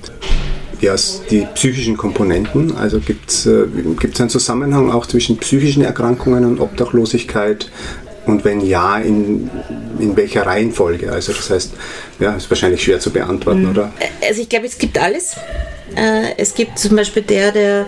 ja, 0.80 0.95
die 1.30 1.47
psychischen 1.54 1.97
Komponenten. 1.97 2.76
Also 2.76 3.00
gibt 3.00 3.30
es 3.30 3.47
äh, 3.47 3.66
einen 4.18 4.30
Zusammenhang 4.30 4.90
auch 4.90 5.06
zwischen 5.06 5.37
psychischen 5.38 5.83
Erkrankungen 5.83 6.45
und 6.45 6.61
Obdachlosigkeit? 6.61 7.71
Und 8.26 8.45
wenn 8.45 8.61
ja, 8.61 8.99
in, 8.99 9.49
in 10.00 10.16
welcher 10.16 10.45
Reihenfolge? 10.45 11.12
Also 11.12 11.33
das 11.33 11.49
heißt, 11.49 11.73
ja, 12.18 12.35
ist 12.35 12.50
wahrscheinlich 12.50 12.83
schwer 12.83 12.99
zu 12.99 13.11
beantworten, 13.11 13.62
mhm. 13.62 13.71
oder? 13.71 13.92
Also 14.26 14.42
ich 14.42 14.49
glaube, 14.49 14.66
es 14.66 14.78
gibt 14.78 14.99
alles. 14.99 15.37
Äh, 15.95 16.33
es 16.37 16.54
gibt 16.54 16.78
zum 16.78 16.97
Beispiel 16.97 17.23
der, 17.23 17.52
der 17.52 17.87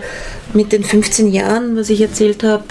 mit 0.53 0.71
den 0.71 0.83
15 0.83 1.31
Jahren, 1.31 1.75
was 1.75 1.89
ich 1.89 1.99
erzählt 2.01 2.43
habe, 2.43 2.63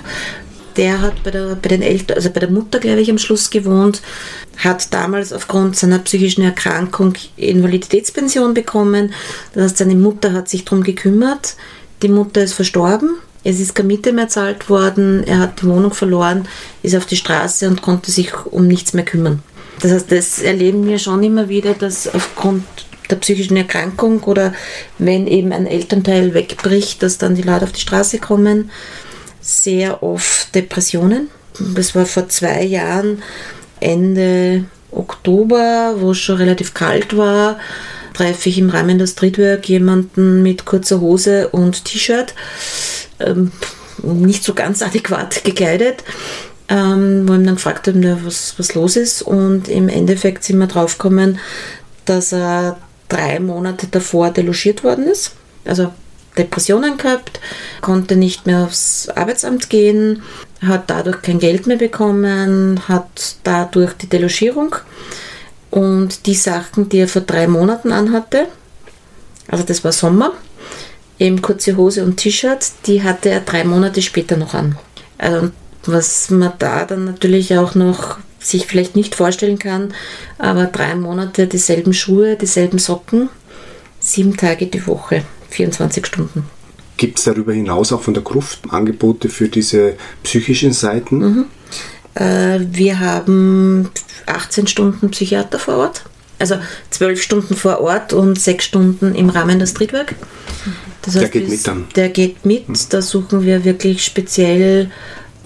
der 0.78 1.02
hat 1.02 1.24
bei 1.24 1.32
der, 1.32 1.56
bei 1.56 1.68
den 1.68 1.82
Eltern, 1.82 2.16
also 2.16 2.30
bei 2.30 2.40
der 2.40 2.50
Mutter, 2.50 2.78
glaube 2.78 3.00
ich, 3.00 3.10
am 3.10 3.18
Schluss 3.18 3.50
gewohnt, 3.50 4.00
hat 4.56 4.94
damals 4.94 5.32
aufgrund 5.32 5.76
seiner 5.76 5.98
psychischen 5.98 6.44
Erkrankung 6.44 7.14
Invaliditätspension 7.36 8.54
bekommen. 8.54 9.12
Das 9.52 9.64
heißt, 9.64 9.78
seine 9.78 9.96
Mutter 9.96 10.32
hat 10.32 10.48
sich 10.48 10.64
darum 10.64 10.84
gekümmert. 10.84 11.56
Die 12.02 12.08
Mutter 12.08 12.42
ist 12.42 12.54
verstorben. 12.54 13.16
Es 13.42 13.58
ist 13.58 13.74
keine 13.74 13.88
Miete 13.88 14.12
mehr 14.12 14.28
zahlt 14.28 14.70
worden. 14.70 15.24
Er 15.24 15.40
hat 15.40 15.62
die 15.62 15.66
Wohnung 15.66 15.92
verloren, 15.92 16.46
ist 16.82 16.94
auf 16.94 17.06
die 17.06 17.16
Straße 17.16 17.68
und 17.68 17.82
konnte 17.82 18.12
sich 18.12 18.32
um 18.46 18.68
nichts 18.68 18.92
mehr 18.92 19.04
kümmern. 19.04 19.42
Das 19.80 19.90
heißt, 19.92 20.12
das 20.12 20.38
erleben 20.40 20.86
wir 20.86 20.98
schon 20.98 21.22
immer 21.24 21.48
wieder, 21.48 21.74
dass 21.74 22.12
aufgrund 22.12 22.64
der 23.10 23.16
psychischen 23.16 23.56
Erkrankung 23.56 24.22
oder 24.24 24.52
wenn 24.98 25.26
eben 25.26 25.52
ein 25.52 25.66
Elternteil 25.66 26.34
wegbricht, 26.34 27.02
dass 27.02 27.18
dann 27.18 27.34
die 27.34 27.42
Leute 27.42 27.64
auf 27.64 27.72
die 27.72 27.80
Straße 27.80 28.18
kommen 28.18 28.70
sehr 29.40 30.02
oft 30.02 30.54
Depressionen. 30.54 31.28
Das 31.74 31.94
war 31.94 32.06
vor 32.06 32.28
zwei 32.28 32.62
Jahren, 32.62 33.22
Ende 33.80 34.64
Oktober, 34.90 35.96
wo 35.98 36.12
es 36.12 36.18
schon 36.18 36.36
relativ 36.36 36.74
kalt 36.74 37.16
war, 37.16 37.58
treffe 38.14 38.48
ich 38.48 38.58
im 38.58 38.70
Rahmen 38.70 38.98
der 38.98 39.06
Streetwork 39.06 39.68
jemanden 39.68 40.42
mit 40.42 40.64
kurzer 40.64 41.00
Hose 41.00 41.48
und 41.48 41.84
T-Shirt, 41.84 42.34
ähm, 43.20 43.52
nicht 44.02 44.42
so 44.42 44.54
ganz 44.54 44.82
adäquat 44.82 45.44
gekleidet, 45.44 46.02
ähm, 46.68 47.28
wo 47.28 47.34
ich 47.34 47.44
dann 47.44 47.54
gefragt 47.54 47.86
habe, 47.86 48.18
was, 48.24 48.54
was 48.58 48.74
los 48.74 48.96
ist. 48.96 49.22
Und 49.22 49.68
im 49.68 49.88
Endeffekt 49.88 50.44
sind 50.44 50.58
wir 50.58 50.66
draufgekommen, 50.66 51.38
dass 52.04 52.32
er 52.32 52.78
drei 53.08 53.38
Monate 53.40 53.86
davor 53.86 54.30
delogiert 54.30 54.84
worden 54.84 55.06
ist. 55.06 55.32
Also 55.64 55.92
Depressionen 56.38 56.96
gehabt, 56.96 57.40
konnte 57.80 58.16
nicht 58.16 58.46
mehr 58.46 58.64
aufs 58.64 59.08
Arbeitsamt 59.08 59.68
gehen, 59.68 60.22
hat 60.64 60.88
dadurch 60.88 61.22
kein 61.22 61.38
Geld 61.38 61.66
mehr 61.66 61.76
bekommen, 61.76 62.88
hat 62.88 63.36
dadurch 63.44 63.92
die 63.94 64.08
Delogierung 64.08 64.76
und 65.70 66.26
die 66.26 66.34
Sachen, 66.34 66.88
die 66.88 67.00
er 67.00 67.08
vor 67.08 67.22
drei 67.22 67.46
Monaten 67.46 67.92
anhatte, 67.92 68.46
also 69.48 69.64
das 69.64 69.84
war 69.84 69.92
Sommer, 69.92 70.32
eben 71.18 71.42
kurze 71.42 71.76
Hose 71.76 72.04
und 72.04 72.16
T-Shirt, 72.16 72.66
die 72.86 73.02
hatte 73.02 73.30
er 73.30 73.40
drei 73.40 73.64
Monate 73.64 74.02
später 74.02 74.36
noch 74.36 74.54
an. 74.54 74.76
Also 75.18 75.50
was 75.84 76.30
man 76.30 76.52
da 76.58 76.84
dann 76.84 77.04
natürlich 77.04 77.56
auch 77.56 77.74
noch 77.74 78.18
sich 78.38 78.66
vielleicht 78.66 78.94
nicht 78.94 79.14
vorstellen 79.14 79.58
kann, 79.58 79.94
aber 80.38 80.66
drei 80.66 80.94
Monate 80.94 81.46
dieselben 81.46 81.92
Schuhe, 81.92 82.36
dieselben 82.36 82.78
Socken, 82.78 83.28
sieben 83.98 84.36
Tage 84.36 84.66
die 84.66 84.86
Woche. 84.86 85.24
24 85.50 86.06
Stunden. 86.06 86.44
Gibt 86.96 87.18
es 87.18 87.24
darüber 87.24 87.52
hinaus 87.52 87.92
auch 87.92 88.02
von 88.02 88.14
der 88.14 88.22
Gruft 88.22 88.60
Angebote 88.70 89.28
für 89.28 89.48
diese 89.48 89.94
psychischen 90.24 90.72
Seiten? 90.72 91.18
Mhm. 91.18 91.44
Äh, 92.14 92.60
wir 92.72 92.98
haben 92.98 93.90
18 94.26 94.66
Stunden 94.66 95.10
Psychiater 95.10 95.58
vor 95.58 95.76
Ort. 95.76 96.04
Also 96.40 96.56
12 96.90 97.22
Stunden 97.22 97.56
vor 97.56 97.80
Ort 97.80 98.12
und 98.12 98.38
6 98.38 98.64
Stunden 98.64 99.14
im 99.14 99.30
Rahmen 99.30 99.58
der 99.58 99.66
Streetwork. 99.66 100.14
Das 101.02 101.14
heißt, 101.14 101.34
der 101.34 101.40
geht 101.40 101.48
mit 101.48 101.66
dann? 101.66 101.86
Der 101.94 102.08
geht 102.08 102.44
mit. 102.44 102.68
Mhm. 102.68 102.76
Da 102.90 103.02
suchen 103.02 103.44
wir 103.44 103.64
wirklich 103.64 104.04
speziell 104.04 104.90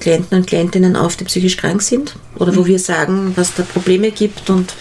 Klienten 0.01 0.39
und 0.39 0.47
Klientinnen 0.47 0.97
auf, 0.97 1.17
die 1.17 1.25
psychisch 1.25 1.57
krank 1.57 1.81
sind 1.81 2.17
oder 2.37 2.57
wo 2.57 2.63
mhm. 2.63 2.67
wir 2.67 2.79
sagen, 2.79 3.33
was 3.37 3.55
da 3.55 3.63
Probleme 3.63 4.11
gibt 4.11 4.51
und 4.51 4.75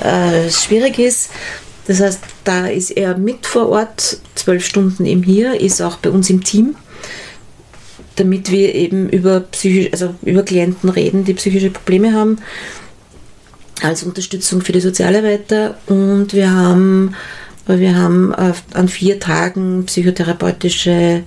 äh, 0.00 0.48
schwierig 0.50 0.98
ist. 0.98 1.30
Das 1.86 2.00
heißt, 2.00 2.20
da 2.44 2.66
ist 2.66 2.90
er 2.90 3.16
mit 3.16 3.46
vor 3.46 3.68
Ort, 3.68 4.18
zwölf 4.34 4.64
Stunden 4.64 5.06
eben 5.06 5.22
hier, 5.22 5.60
ist 5.60 5.80
auch 5.80 5.96
bei 5.96 6.10
uns 6.10 6.30
im 6.30 6.42
Team, 6.42 6.74
damit 8.16 8.50
wir 8.50 8.74
eben 8.74 9.08
über, 9.08 9.40
psychisch, 9.40 9.92
also 9.92 10.14
über 10.22 10.42
Klienten 10.42 10.88
reden, 10.88 11.24
die 11.24 11.34
psychische 11.34 11.70
Probleme 11.70 12.12
haben, 12.12 12.38
als 13.82 14.02
Unterstützung 14.02 14.62
für 14.62 14.72
die 14.72 14.80
Sozialarbeiter. 14.80 15.78
Und 15.86 16.32
wir 16.32 16.50
haben, 16.50 17.14
wir 17.66 17.94
haben 17.94 18.34
an 18.34 18.88
vier 18.88 19.20
Tagen 19.20 19.84
psychotherapeutische 19.86 21.22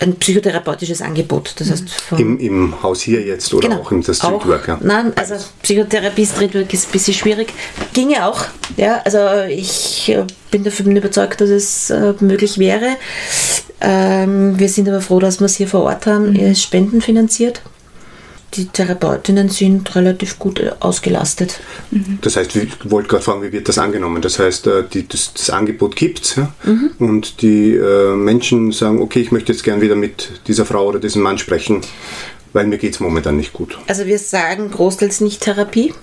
ein 0.00 0.16
psychotherapeutisches 0.16 1.02
Angebot. 1.02 1.54
Das 1.58 1.70
heißt 1.70 1.84
Im, 2.18 2.38
Im 2.38 2.82
Haus 2.82 3.02
hier 3.02 3.20
jetzt 3.22 3.52
oder 3.52 3.68
Genau. 3.68 3.82
auch 3.82 3.92
im 3.92 4.02
Streetwork? 4.02 4.66
Ja. 4.68 4.78
Nein, 4.82 5.12
also 5.16 5.34
Psychotherapie, 5.62 6.26
Streetwork 6.26 6.72
ist 6.72 6.88
ein 6.88 6.92
bisschen 6.92 7.14
schwierig. 7.14 7.52
Ginge 7.92 8.26
auch. 8.26 8.44
Ja, 8.76 9.02
also 9.04 9.18
ich 9.48 10.08
äh, 10.08 10.24
bin 10.50 10.64
davon 10.64 10.96
überzeugt, 10.96 11.40
dass 11.40 11.50
es 11.50 11.90
äh, 11.90 12.14
möglich 12.20 12.58
wäre. 12.58 12.96
Ähm, 13.80 14.58
wir 14.58 14.68
sind 14.68 14.88
aber 14.88 15.00
froh, 15.00 15.18
dass 15.20 15.40
wir 15.40 15.46
es 15.46 15.56
hier 15.56 15.68
vor 15.68 15.82
Ort 15.82 16.06
haben. 16.06 16.34
Er 16.36 16.52
ist 16.52 16.62
spendenfinanziert. 16.62 17.62
Die 18.54 18.66
Therapeutinnen 18.66 19.48
sind 19.48 19.94
relativ 19.94 20.38
gut 20.38 20.58
äh, 20.58 20.72
ausgelastet. 20.80 21.60
Das 22.20 22.36
heißt, 22.36 22.56
ich 22.56 22.90
wollte 22.90 23.08
gerade 23.08 23.22
fragen, 23.22 23.42
wie 23.42 23.52
wird 23.52 23.68
das 23.68 23.78
angenommen? 23.78 24.22
Das 24.22 24.38
heißt, 24.38 24.66
äh, 24.66 24.84
die, 24.92 25.06
das, 25.06 25.32
das 25.34 25.50
Angebot 25.50 25.94
gibt 25.94 26.24
es 26.24 26.36
ja? 26.36 26.52
Mhm. 26.64 26.90
und 26.98 27.42
die 27.42 27.74
äh, 27.74 28.16
Menschen 28.16 28.72
sagen, 28.72 29.00
okay, 29.00 29.20
ich 29.20 29.30
möchte 29.30 29.52
jetzt 29.52 29.62
gern 29.62 29.80
wieder 29.80 29.94
mit 29.94 30.40
dieser 30.48 30.64
Frau 30.64 30.86
oder 30.86 30.98
diesem 30.98 31.22
Mann 31.22 31.38
sprechen, 31.38 31.82
weil 32.52 32.66
mir 32.66 32.78
geht 32.78 32.94
es 32.94 33.00
momentan 33.00 33.36
nicht 33.36 33.52
gut. 33.52 33.78
Also 33.86 34.06
wir 34.06 34.18
sagen 34.18 34.70
großteils 34.70 35.20
nicht 35.20 35.42
Therapie, 35.42 35.94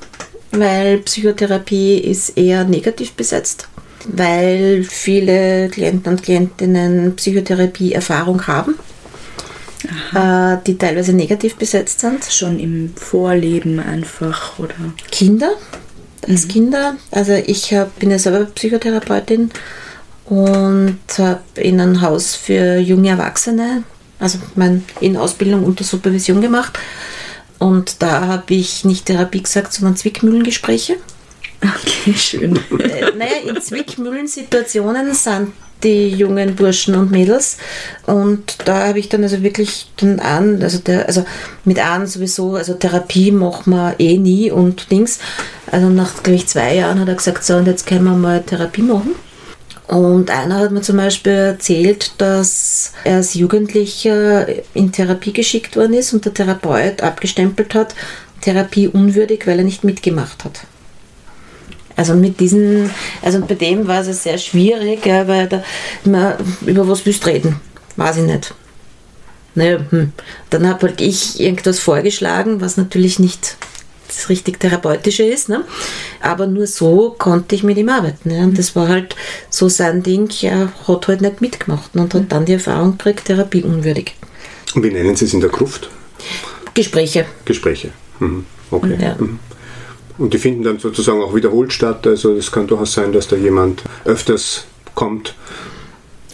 weil 0.51 0.99
Psychotherapie 0.99 1.97
ist 1.97 2.37
eher 2.37 2.63
negativ 2.63 3.13
besetzt, 3.13 3.67
weil 4.07 4.83
viele 4.83 5.69
Klienten 5.69 6.13
und 6.13 6.23
Klientinnen 6.23 7.15
Psychotherapie-Erfahrung 7.15 8.47
haben, 8.47 8.75
äh, 10.13 10.57
die 10.65 10.77
teilweise 10.77 11.13
negativ 11.13 11.55
besetzt 11.55 11.99
sind. 11.99 12.25
Schon 12.25 12.59
im 12.59 12.93
Vorleben 12.95 13.79
einfach 13.79 14.59
oder. 14.59 14.75
Kinder, 15.11 15.51
als 16.27 16.47
Kinder. 16.47 16.97
Also 17.11 17.33
ich 17.33 17.73
hab, 17.73 17.97
bin 17.99 18.11
ja 18.11 18.19
selber 18.19 18.45
Psychotherapeutin 18.45 19.51
und 20.25 20.99
habe 21.17 21.41
in 21.55 21.79
einem 21.79 22.01
Haus 22.01 22.35
für 22.35 22.77
junge 22.77 23.09
Erwachsene, 23.09 23.83
also 24.19 24.39
mein, 24.55 24.83
in 24.99 25.15
Ausbildung 25.15 25.63
unter 25.63 25.83
Supervision 25.83 26.41
gemacht. 26.41 26.77
Und 27.59 28.01
da 28.01 28.27
habe 28.27 28.53
ich 28.53 28.85
nicht 28.85 29.05
Therapie 29.07 29.41
gesagt, 29.41 29.73
sondern 29.73 29.95
Zwickmühlengespräche. 29.95 30.97
Okay, 31.59 32.13
schön. 32.13 32.59
Äh, 32.79 33.11
naja, 33.17 33.37
in 33.47 33.59
Zwickmühlensituationen 33.59 35.13
sind 35.15 35.53
die 35.83 36.09
jungen 36.09 36.55
Burschen 36.55 36.95
und 36.95 37.11
Mädels 37.11 37.57
und 38.05 38.57
da 38.65 38.87
habe 38.87 38.99
ich 38.99 39.09
dann 39.09 39.23
also 39.23 39.43
wirklich 39.43 39.91
dann 39.97 40.19
an, 40.19 40.61
also 40.63 40.79
der, 40.79 41.07
also 41.07 41.25
mit 41.65 41.83
an 41.83 42.07
sowieso, 42.07 42.55
also 42.55 42.73
Therapie 42.73 43.31
machen 43.31 43.73
wir 43.73 43.95
eh 43.99 44.17
nie 44.17 44.51
und 44.51 44.89
Dings. 44.91 45.19
Also 45.71 45.89
nach, 45.89 46.23
glaube 46.23 46.37
ich, 46.37 46.47
zwei 46.47 46.75
Jahren 46.75 46.99
hat 46.99 47.09
er 47.09 47.15
gesagt, 47.15 47.43
so 47.43 47.55
und 47.57 47.67
jetzt 47.67 47.85
können 47.85 48.05
wir 48.05 48.15
mal 48.15 48.41
Therapie 48.41 48.81
machen. 48.81 49.15
Und 49.87 50.31
einer 50.31 50.59
hat 50.59 50.71
mir 50.71 50.81
zum 50.81 50.97
Beispiel 50.97 51.31
erzählt, 51.31 52.11
dass 52.17 52.91
er 53.05 53.17
als 53.17 53.35
Jugendlicher 53.35 54.45
in 54.73 54.91
Therapie 54.91 55.31
geschickt 55.31 55.77
worden 55.77 55.93
ist 55.93 56.13
und 56.13 56.25
der 56.25 56.33
Therapeut 56.33 57.01
abgestempelt 57.01 57.73
hat, 57.73 57.95
Therapie 58.41 58.87
unwürdig, 58.87 59.47
weil 59.47 59.59
er 59.59 59.65
nicht 59.65 59.83
mitgemacht 59.83 60.43
hat. 60.43 60.61
Also 61.97 62.13
mit 62.13 62.39
diesen, 62.39 62.89
also 63.23 63.41
bei 63.41 63.55
dem 63.55 63.87
war 63.87 64.07
es 64.07 64.23
sehr 64.23 64.37
schwierig, 64.37 65.05
ja, 65.05 65.27
weil 65.27 65.47
da 65.47 65.63
immer, 66.05 66.37
über 66.65 66.87
was 66.87 67.05
willst 67.05 67.25
du 67.25 67.29
reden? 67.29 67.59
Weiß 67.97 68.17
ich 68.17 68.23
nicht. 68.23 68.53
Naja, 69.55 69.79
hm. 69.89 70.13
Dann 70.51 70.67
habe 70.67 70.87
halt 70.87 71.01
ich 71.01 71.39
irgendwas 71.39 71.79
vorgeschlagen, 71.79 72.61
was 72.61 72.77
natürlich 72.77 73.17
nicht 73.17 73.57
das 74.07 74.29
richtig 74.29 74.59
Therapeutische 74.59 75.23
ist, 75.23 75.49
ne? 75.49 75.63
aber 76.21 76.47
nur 76.47 76.67
so 76.67 77.15
konnte 77.17 77.55
ich 77.55 77.63
mit 77.63 77.77
ihm 77.77 77.89
arbeiten. 77.89 78.29
Ja? 78.29 78.43
Und 78.43 78.57
das 78.57 78.75
war 78.75 78.87
halt 78.87 79.15
so 79.49 79.67
sein 79.67 80.03
Ding, 80.03 80.29
er 80.43 80.71
hat 80.87 81.07
halt 81.07 81.21
nicht 81.21 81.41
mitgemacht 81.41 81.95
und 81.95 82.13
hat 82.13 82.31
dann 82.31 82.45
die 82.45 82.53
Erfahrung 82.53 82.97
gekriegt, 82.97 83.25
Therapie 83.25 83.63
unwürdig. 83.63 84.15
Und 84.75 84.83
wie 84.83 84.91
nennen 84.91 85.15
Sie 85.15 85.25
es 85.25 85.33
in 85.33 85.41
der 85.41 85.49
Gruft? 85.49 85.89
Gespräche. 86.73 87.25
Gespräche. 87.45 87.89
Mhm. 88.19 88.45
Okay. 88.69 88.97
Ja. 89.01 89.15
Mhm. 89.17 89.39
Und 90.17 90.33
die 90.33 90.37
finden 90.37 90.63
dann 90.63 90.79
sozusagen 90.79 91.21
auch 91.21 91.35
wiederholt 91.35 91.71
statt. 91.73 92.07
Also 92.07 92.33
es 92.33 92.51
kann 92.51 92.67
durchaus 92.67 92.93
sein, 92.93 93.11
dass 93.13 93.27
da 93.27 93.35
jemand 93.35 93.83
öfters 94.05 94.65
kommt. 94.95 95.35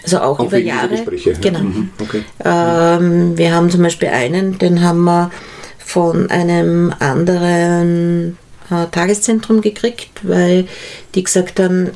Also 0.04 0.20
auch, 0.20 0.40
Auch 0.40 0.48
über 0.48 0.58
Jahre. 0.58 0.90
Gespräche. 0.90 1.32
ja. 1.32 1.38
Genau. 1.40 1.60
Mhm. 1.60 1.90
Okay. 2.00 2.24
Ähm, 2.44 3.38
wir 3.38 3.54
haben 3.54 3.70
zum 3.70 3.82
Beispiel 3.82 4.10
einen, 4.10 4.58
den 4.58 4.82
haben 4.82 5.04
wir 5.04 5.32
von 5.78 6.30
einem 6.30 6.94
anderen 7.00 8.38
äh, 8.70 8.88
Tageszentrum 8.92 9.62
gekriegt, 9.62 10.12
weil 10.24 10.68
die 11.16 11.24
gesagt 11.24 11.60
haben, 11.60 11.92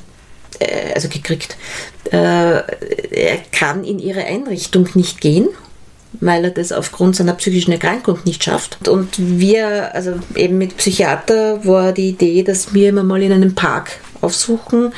äh, 0.60 0.93
also 0.93 1.10
gekriegt, 1.10 1.58
äh, 2.12 2.15
er 2.15 3.38
kann 3.52 3.84
in 3.84 4.00
ihre 4.00 4.23
Einrichtung 4.23 4.88
nicht 4.93 5.19
gehen, 5.19 5.50
weil 6.20 6.46
er 6.46 6.52
das 6.52 6.72
aufgrund 6.72 7.15
seiner 7.15 7.34
psychischen 7.34 7.72
Erkrankung 7.72 8.20
nicht 8.26 8.43
schafft. 8.43 8.88
Und 8.88 9.15
wir, 9.17 9.93
also 9.93 10.13
eben 10.36 10.58
mit 10.58 10.78
Psychiater, 10.78 11.65
war 11.65 11.91
die 11.91 12.10
Idee, 12.10 12.43
dass 12.43 12.74
wir 12.74 12.89
ihn 12.89 13.06
mal 13.06 13.22
in 13.22 13.32
einem 13.32 13.56
Park 13.56 14.00
aufsuchen, 14.22 14.93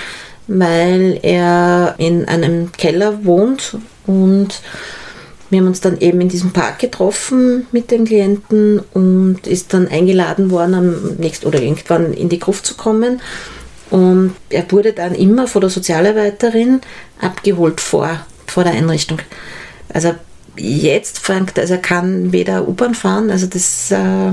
weil 0.48 1.20
er 1.22 1.96
in 1.98 2.26
einem 2.26 2.72
Keller 2.72 3.26
wohnt 3.26 3.78
und 4.06 4.62
wir 5.50 5.60
haben 5.60 5.68
uns 5.68 5.82
dann 5.82 6.00
eben 6.00 6.22
in 6.22 6.30
diesem 6.30 6.52
Park 6.52 6.80
getroffen 6.80 7.66
mit 7.72 7.90
den 7.90 8.06
Klienten 8.06 8.80
und 8.94 9.48
ist 9.48 9.74
dann 9.74 9.88
eingeladen 9.88 10.52
worden, 10.52 10.74
am 10.76 11.16
nächsten 11.18 11.48
oder 11.48 11.62
irgendwann 11.62 12.14
in 12.14 12.30
die 12.30 12.40
Gruft 12.40 12.68
zu 12.68 12.76
kommen. 12.76 13.20
Und 13.90 14.36
er 14.50 14.72
wurde 14.72 14.94
dann 14.94 15.16
immer 15.16 15.48
von 15.48 15.62
der 15.62 15.72
Sozialarbeiterin 15.72 16.82
abgeholt 17.20 17.82
vor, 17.82 18.20
vor 18.46 18.64
der 18.64 18.74
Einrichtung. 18.74 19.20
Also 19.92 20.14
jetzt 20.58 21.20
fängt, 21.20 21.58
also 21.58 21.76
er 21.76 21.82
kann 21.82 22.32
weder 22.32 22.68
U-Bahn 22.68 22.96
fahren, 22.96 23.30
also 23.30 23.48
das 23.48 23.92
äh, 23.92 24.32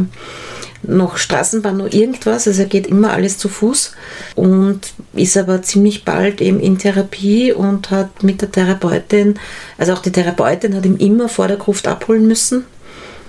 noch 0.82 1.16
Straßenbahn, 1.16 1.76
noch 1.76 1.92
irgendwas. 1.92 2.46
Also 2.46 2.62
er 2.62 2.68
geht 2.68 2.86
immer 2.86 3.12
alles 3.12 3.38
zu 3.38 3.48
Fuß 3.48 3.92
und 4.34 4.80
ist 5.14 5.36
aber 5.36 5.62
ziemlich 5.62 6.04
bald 6.04 6.40
eben 6.40 6.60
in 6.60 6.78
Therapie 6.78 7.52
und 7.52 7.90
hat 7.90 8.22
mit 8.22 8.42
der 8.42 8.50
Therapeutin, 8.50 9.38
also 9.78 9.92
auch 9.92 10.02
die 10.02 10.12
Therapeutin 10.12 10.74
hat 10.74 10.86
ihn 10.86 10.96
immer 10.96 11.28
vor 11.28 11.48
der 11.48 11.56
Gruft 11.56 11.88
abholen 11.88 12.26
müssen 12.26 12.64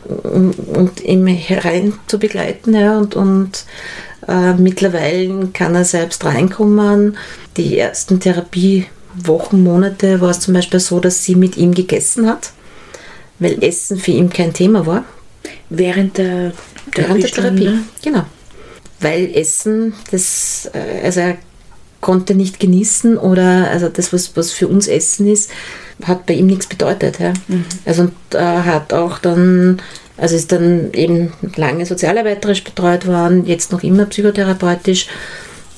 und, 0.06 0.54
und 0.54 1.04
ihn 1.04 1.28
herein 1.28 1.94
zu 2.08 2.20
begleiten. 2.20 2.74
Ja, 2.74 2.98
und 2.98 3.16
und 3.16 3.66
äh, 4.28 4.54
mittlerweile 4.54 5.48
kann 5.54 5.76
er 5.76 5.86
selbst 5.86 6.26
reinkommen. 6.26 7.18
Die 7.56 7.78
ersten 7.78 8.20
Therapiewochen, 8.20 9.64
Monate 9.64 10.22
war 10.22 10.30
es 10.30 10.42
zum 10.42 10.54
Beispiel 10.54 10.80
so, 10.80 11.00
dass 11.00 11.24
sie 11.24 11.36
mit 11.36 11.58
ihm 11.58 11.74
gegessen 11.74 12.28
hat, 12.28 12.52
weil 13.40 13.64
Essen 13.64 13.98
für 13.98 14.12
ihn 14.12 14.30
kein 14.30 14.54
Thema 14.54 14.86
war. 14.86 15.06
Während 15.70 16.18
der, 16.18 16.54
Während 16.94 17.24
der 17.24 17.32
Therapie. 17.32 17.32
Therapiestunde? 17.32 17.80
Genau. 18.04 18.26
Weil 19.00 19.32
Essen, 19.36 19.94
das, 20.12 20.70
äh, 20.74 21.06
also 21.06 21.20
er 21.20 21.38
konnte 22.02 22.36
nicht 22.36 22.60
genießen 22.60 23.18
oder 23.18 23.70
also 23.70 23.90
das, 23.90 24.14
was, 24.14 24.36
was 24.36 24.52
für 24.52 24.68
uns 24.68 24.88
Essen 24.88 25.28
ist, 25.28 25.52
hat 26.04 26.26
bei 26.26 26.34
ihm 26.34 26.48
nichts 26.48 26.68
bedeutet. 26.68 27.20
Ja. 27.20 27.34
Also 27.86 28.04
und 28.04 28.14
er 28.32 28.66
hat 28.66 28.94
auch 28.94 29.20
dann, 29.20 29.82
also 30.16 30.36
ist 30.36 30.52
dann 30.52 30.94
eben 30.94 31.34
lange 31.56 31.86
sozialarbeiterisch 31.86 32.64
betreut 32.64 33.08
worden, 33.08 33.46
jetzt 33.46 33.72
noch 33.72 33.84
immer 33.84 34.06
psychotherapeutisch 34.06 35.08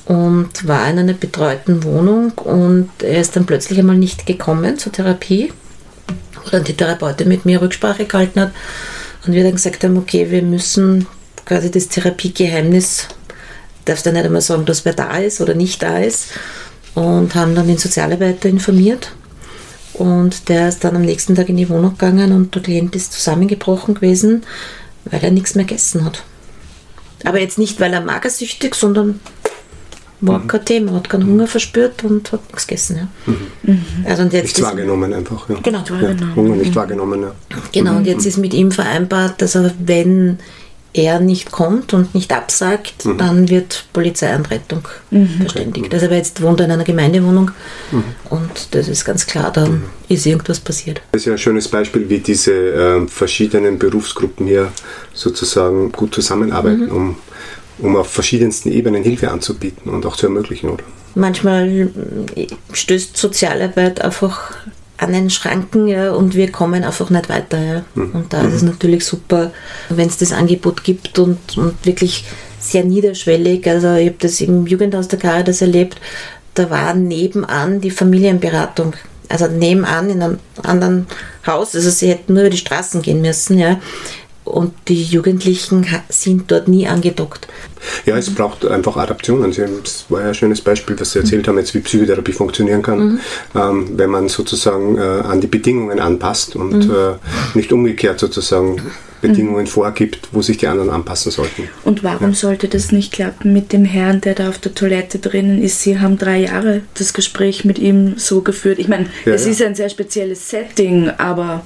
und 0.06 0.66
war 0.66 0.88
in 0.90 0.98
einer 0.98 1.12
betreuten 1.14 1.84
Wohnung 1.84 2.32
und 2.32 2.90
er 3.02 3.20
ist 3.20 3.36
dann 3.36 3.46
plötzlich 3.46 3.78
einmal 3.78 3.96
nicht 3.96 4.26
gekommen 4.26 4.78
zur 4.78 4.92
Therapie, 4.92 5.52
dann 6.50 6.64
die 6.64 6.76
Therapeutin 6.76 7.28
mit 7.28 7.44
mir 7.44 7.60
Rücksprache 7.60 8.06
gehalten 8.06 8.40
hat 8.40 8.52
und 9.26 9.32
wir 9.32 9.42
dann 9.42 9.52
gesagt 9.54 9.84
haben, 9.84 9.96
okay, 9.96 10.30
wir 10.30 10.42
müssen 10.42 11.06
quasi 11.44 11.70
das 11.70 11.88
Therapiegeheimnis, 11.88 13.08
darfst 13.84 14.06
du 14.06 14.12
nicht 14.12 14.24
einmal 14.24 14.40
sagen, 14.40 14.64
dass 14.66 14.84
wer 14.84 14.92
da 14.92 15.18
ist 15.18 15.40
oder 15.40 15.54
nicht 15.54 15.82
da 15.82 15.98
ist 15.98 16.28
und 16.94 17.34
haben 17.34 17.54
dann 17.54 17.66
den 17.66 17.78
Sozialarbeiter 17.78 18.48
informiert 18.48 19.12
und 19.94 20.48
der 20.48 20.68
ist 20.68 20.84
dann 20.84 20.96
am 20.96 21.02
nächsten 21.02 21.34
Tag 21.34 21.48
in 21.48 21.56
die 21.56 21.68
Wohnung 21.68 21.92
gegangen 21.92 22.32
und 22.32 22.54
der 22.54 22.62
Klient 22.62 22.94
ist 22.96 23.12
zusammengebrochen 23.12 23.94
gewesen, 23.94 24.42
weil 25.04 25.22
er 25.22 25.30
nichts 25.30 25.54
mehr 25.54 25.64
gegessen 25.64 26.04
hat. 26.04 26.22
Aber 27.24 27.40
jetzt 27.40 27.58
nicht, 27.58 27.80
weil 27.80 27.92
er 27.92 28.00
magersüchtig, 28.00 28.74
sondern 28.74 29.20
war 30.22 30.46
kein 30.46 30.64
Thema, 30.64 30.92
hat 30.92 31.08
keinen 31.08 31.26
Hunger 31.26 31.46
verspürt 31.46 32.04
und 32.04 32.30
hat 32.32 32.40
nichts 32.48 32.66
gegessen. 32.66 33.08
Ja. 33.26 33.74
Also 34.06 34.22
und 34.22 34.32
jetzt 34.32 34.42
Nichts 34.44 34.58
ist- 34.58 34.64
wahrgenommen 34.64 35.12
einfach. 35.14 35.48
Ja. 35.48 35.56
Genau. 35.62 35.78
Ja, 35.78 35.90
wahrgenommen. 36.02 36.36
Hunger 36.36 36.56
nicht 36.56 36.74
wahrgenommen. 36.76 37.22
Ja. 37.22 37.32
Genau, 37.72 37.96
und 37.96 38.06
jetzt 38.06 38.26
ist 38.26 38.36
mit 38.38 38.52
ihm 38.54 38.70
vereinbart, 38.70 39.40
dass 39.40 39.54
er, 39.54 39.72
wenn 39.78 40.38
er 40.92 41.20
nicht 41.20 41.52
kommt 41.52 41.94
und 41.94 42.16
nicht 42.16 42.32
absagt, 42.32 43.06
dann 43.16 43.48
wird 43.48 43.84
Polizeianrettung 43.92 44.88
verständigt. 45.40 45.94
Also 45.94 46.06
aber 46.06 46.16
jetzt 46.16 46.42
wohnt 46.42 46.58
er 46.58 46.66
in 46.66 46.72
einer 46.72 46.82
Gemeindewohnung 46.82 47.52
und 48.28 48.50
das 48.74 48.88
ist 48.88 49.04
ganz 49.04 49.24
klar, 49.24 49.52
dann 49.52 49.84
ist 50.08 50.26
irgendwas 50.26 50.58
passiert. 50.58 51.00
Das 51.12 51.22
ist 51.22 51.26
ja 51.26 51.32
ein 51.32 51.38
schönes 51.38 51.68
Beispiel, 51.68 52.08
wie 52.10 52.18
diese 52.18 52.50
ähm, 52.52 53.08
verschiedenen 53.08 53.78
Berufsgruppen 53.78 54.48
hier 54.48 54.72
sozusagen 55.14 55.92
gut 55.92 56.12
zusammenarbeiten, 56.12 56.86
Mhm. 56.86 56.90
um, 56.96 57.16
um 57.82 57.96
auf 57.96 58.08
verschiedensten 58.08 58.70
Ebenen 58.72 59.02
Hilfe 59.02 59.30
anzubieten 59.30 59.90
und 59.90 60.06
auch 60.06 60.16
zu 60.16 60.26
ermöglichen, 60.26 60.70
oder? 60.70 60.84
Manchmal 61.14 61.90
äh, 62.36 62.46
stößt 62.72 63.16
Sozialarbeit 63.16 64.00
einfach 64.00 64.52
an 64.96 65.12
den 65.12 65.30
Schranken 65.30 65.88
ja, 65.88 66.12
und 66.12 66.34
wir 66.34 66.52
kommen 66.52 66.84
einfach 66.84 67.10
nicht 67.10 67.28
weiter. 67.28 67.58
Ja. 67.58 67.84
Mhm. 67.94 68.10
Und 68.12 68.32
da 68.32 68.42
ist 68.42 68.54
es 68.54 68.62
natürlich 68.62 69.04
super, 69.04 69.50
wenn 69.88 70.08
es 70.08 70.18
das 70.18 70.32
Angebot 70.32 70.84
gibt 70.84 71.18
und, 71.18 71.56
und 71.56 71.74
wirklich 71.84 72.24
sehr 72.58 72.84
niederschwellig. 72.84 73.66
Also 73.66 73.94
ich 73.94 74.08
habe 74.08 74.18
das 74.18 74.40
im 74.40 74.66
Jugendhaus 74.66 75.08
der 75.08 75.18
Caritas 75.18 75.62
erlebt, 75.62 75.98
da 76.54 76.68
war 76.68 76.94
nebenan 76.94 77.80
die 77.80 77.90
Familienberatung. 77.90 78.94
Also 79.28 79.46
nebenan 79.46 80.10
in 80.10 80.22
einem 80.22 80.38
anderen 80.62 81.06
Haus, 81.46 81.74
also 81.74 81.88
sie 81.88 82.08
hätten 82.08 82.34
nur 82.34 82.42
über 82.42 82.50
die 82.50 82.56
Straßen 82.56 83.00
gehen 83.00 83.22
müssen, 83.22 83.58
ja 83.58 83.80
und 84.50 84.72
die 84.88 85.02
Jugendlichen 85.02 85.86
sind 86.08 86.50
dort 86.50 86.68
nie 86.68 86.86
angedockt. 86.86 87.48
Ja, 88.04 88.16
es 88.16 88.34
braucht 88.34 88.66
einfach 88.66 88.96
Adaptionen. 88.96 89.52
Das 89.52 90.06
war 90.08 90.22
ja 90.22 90.28
ein 90.28 90.34
schönes 90.34 90.60
Beispiel, 90.60 90.98
was 90.98 91.12
Sie 91.12 91.18
erzählt 91.18 91.48
haben, 91.48 91.58
jetzt 91.58 91.74
wie 91.74 91.80
Psychotherapie 91.80 92.32
funktionieren 92.32 92.82
kann, 92.82 92.98
mhm. 92.98 93.20
ähm, 93.54 93.88
wenn 93.96 94.10
man 94.10 94.28
sozusagen 94.28 94.96
äh, 94.96 95.00
an 95.00 95.40
die 95.40 95.46
Bedingungen 95.46 95.98
anpasst 95.98 96.56
und 96.56 96.86
mhm. 96.86 96.90
äh, 96.90 97.14
nicht 97.54 97.72
umgekehrt 97.72 98.20
sozusagen 98.20 98.80
Bedingungen 99.20 99.64
mhm. 99.64 99.68
vorgibt, 99.68 100.28
wo 100.32 100.42
sich 100.42 100.56
die 100.58 100.66
anderen 100.66 100.90
anpassen 100.90 101.30
sollten. 101.30 101.68
Und 101.84 102.02
warum 102.02 102.30
ja. 102.30 102.34
sollte 102.34 102.68
das 102.68 102.92
nicht 102.92 103.12
klappen 103.12 103.52
mit 103.52 103.72
dem 103.72 103.84
Herrn, 103.84 104.20
der 104.20 104.34
da 104.34 104.48
auf 104.48 104.58
der 104.58 104.74
Toilette 104.74 105.18
drinnen 105.18 105.62
ist? 105.62 105.82
Sie 105.82 105.98
haben 105.98 106.18
drei 106.18 106.40
Jahre 106.40 106.82
das 106.94 107.12
Gespräch 107.12 107.64
mit 107.64 107.78
ihm 107.78 108.14
so 108.16 108.40
geführt. 108.40 108.78
Ich 108.78 108.88
meine, 108.88 109.06
ja, 109.24 109.34
es 109.34 109.44
ja. 109.44 109.52
ist 109.52 109.62
ein 109.62 109.74
sehr 109.74 109.90
spezielles 109.90 110.48
Setting, 110.48 111.10
aber 111.18 111.62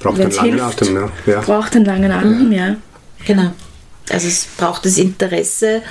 Braucht 0.00 0.20
einen 0.20 0.30
langen 0.30 0.58
hilft, 0.58 0.82
Atem, 0.82 0.94
ne? 0.94 1.10
ja. 1.26 1.40
Braucht 1.40 1.76
einen 1.76 1.84
langen 1.84 2.12
Atem, 2.12 2.52
ja. 2.52 2.76
Genau. 3.26 3.52
Also 4.10 4.28
es 4.28 4.46
braucht 4.56 4.84
das 4.84 4.98
Interesse 4.98 5.82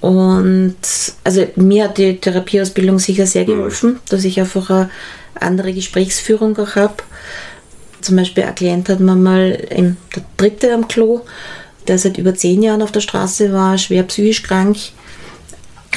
und 0.00 0.76
also 1.24 1.46
mir 1.56 1.84
hat 1.84 1.98
die 1.98 2.18
Therapieausbildung 2.18 2.98
sicher 2.98 3.26
sehr 3.26 3.42
mhm. 3.42 3.46
geholfen, 3.46 3.90
mhm. 3.92 3.98
dass 4.08 4.24
ich 4.24 4.38
einfach 4.40 4.70
eine 4.70 4.90
andere 5.40 5.72
Gesprächsführung 5.72 6.56
auch 6.58 6.76
habe. 6.76 6.96
Zum 8.00 8.16
Beispiel 8.16 8.44
ein 8.44 8.54
Klient 8.54 8.88
hat 8.88 9.00
man 9.00 9.22
mal, 9.22 9.56
der 9.56 9.94
dritte 10.36 10.72
am 10.72 10.86
Klo, 10.86 11.22
der 11.88 11.98
seit 11.98 12.18
über 12.18 12.34
zehn 12.34 12.62
Jahren 12.62 12.82
auf 12.82 12.92
der 12.92 13.00
Straße 13.00 13.52
war, 13.52 13.76
schwer 13.76 14.04
psychisch 14.04 14.42
krank, 14.42 14.76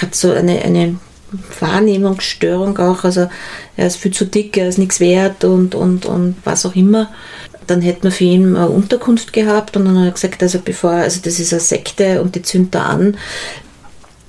hat 0.01 0.15
so 0.15 0.31
eine, 0.31 0.61
eine 0.63 0.97
Wahrnehmungsstörung 1.59 2.77
auch. 2.77 3.03
Also 3.03 3.29
er 3.77 3.87
ist 3.87 3.97
viel 3.97 4.11
zu 4.11 4.25
dick, 4.25 4.57
er 4.57 4.67
ist 4.67 4.77
nichts 4.77 4.99
wert 4.99 5.43
und, 5.43 5.75
und, 5.75 6.05
und 6.05 6.35
was 6.43 6.65
auch 6.65 6.75
immer. 6.75 7.09
Dann 7.67 7.81
hätten 7.81 8.03
wir 8.03 8.11
für 8.11 8.23
ihn 8.23 8.55
eine 8.55 8.69
Unterkunft 8.69 9.33
gehabt 9.33 9.77
und 9.77 9.85
dann 9.85 9.99
hat 9.99 10.05
er 10.05 10.11
gesagt, 10.11 10.43
also 10.43 10.59
bevor, 10.63 10.91
also 10.91 11.21
das 11.23 11.39
ist 11.39 11.53
eine 11.53 11.61
Sekte 11.61 12.21
und 12.21 12.35
die 12.35 12.41
zündet 12.41 12.75
da 12.75 12.85
an. 12.85 13.17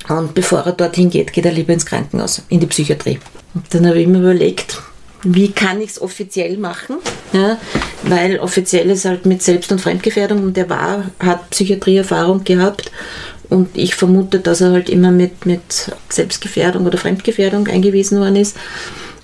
Und 0.08 0.34
bevor 0.34 0.60
er 0.60 0.72
dorthin 0.72 1.10
geht, 1.10 1.32
geht 1.32 1.44
er 1.44 1.52
lieber 1.52 1.72
ins 1.72 1.86
Krankenhaus, 1.86 2.42
in 2.48 2.60
die 2.60 2.66
Psychiatrie. 2.66 3.18
Und 3.54 3.64
dann 3.70 3.86
habe 3.86 4.00
ich 4.00 4.06
mir 4.06 4.18
überlegt, 4.18 4.82
wie 5.24 5.52
kann 5.52 5.80
ich 5.80 5.90
es 5.90 6.02
offiziell 6.02 6.56
machen? 6.56 6.96
Ja, 7.32 7.58
weil 8.02 8.40
offiziell 8.40 8.90
ist 8.90 9.04
halt 9.04 9.24
mit 9.24 9.42
Selbst- 9.42 9.70
und 9.70 9.80
Fremdgefährdung 9.80 10.42
und 10.42 10.56
der 10.56 10.68
war, 10.68 11.04
hat 11.20 11.50
Psychiatrieerfahrung 11.50 12.42
gehabt 12.42 12.90
und 13.52 13.76
ich 13.76 13.94
vermute, 13.94 14.40
dass 14.40 14.62
er 14.62 14.72
halt 14.72 14.88
immer 14.88 15.10
mit, 15.10 15.44
mit 15.44 15.92
Selbstgefährdung 16.08 16.86
oder 16.86 16.96
Fremdgefährdung 16.96 17.68
eingewiesen 17.68 18.18
worden 18.18 18.36
ist. 18.36 18.56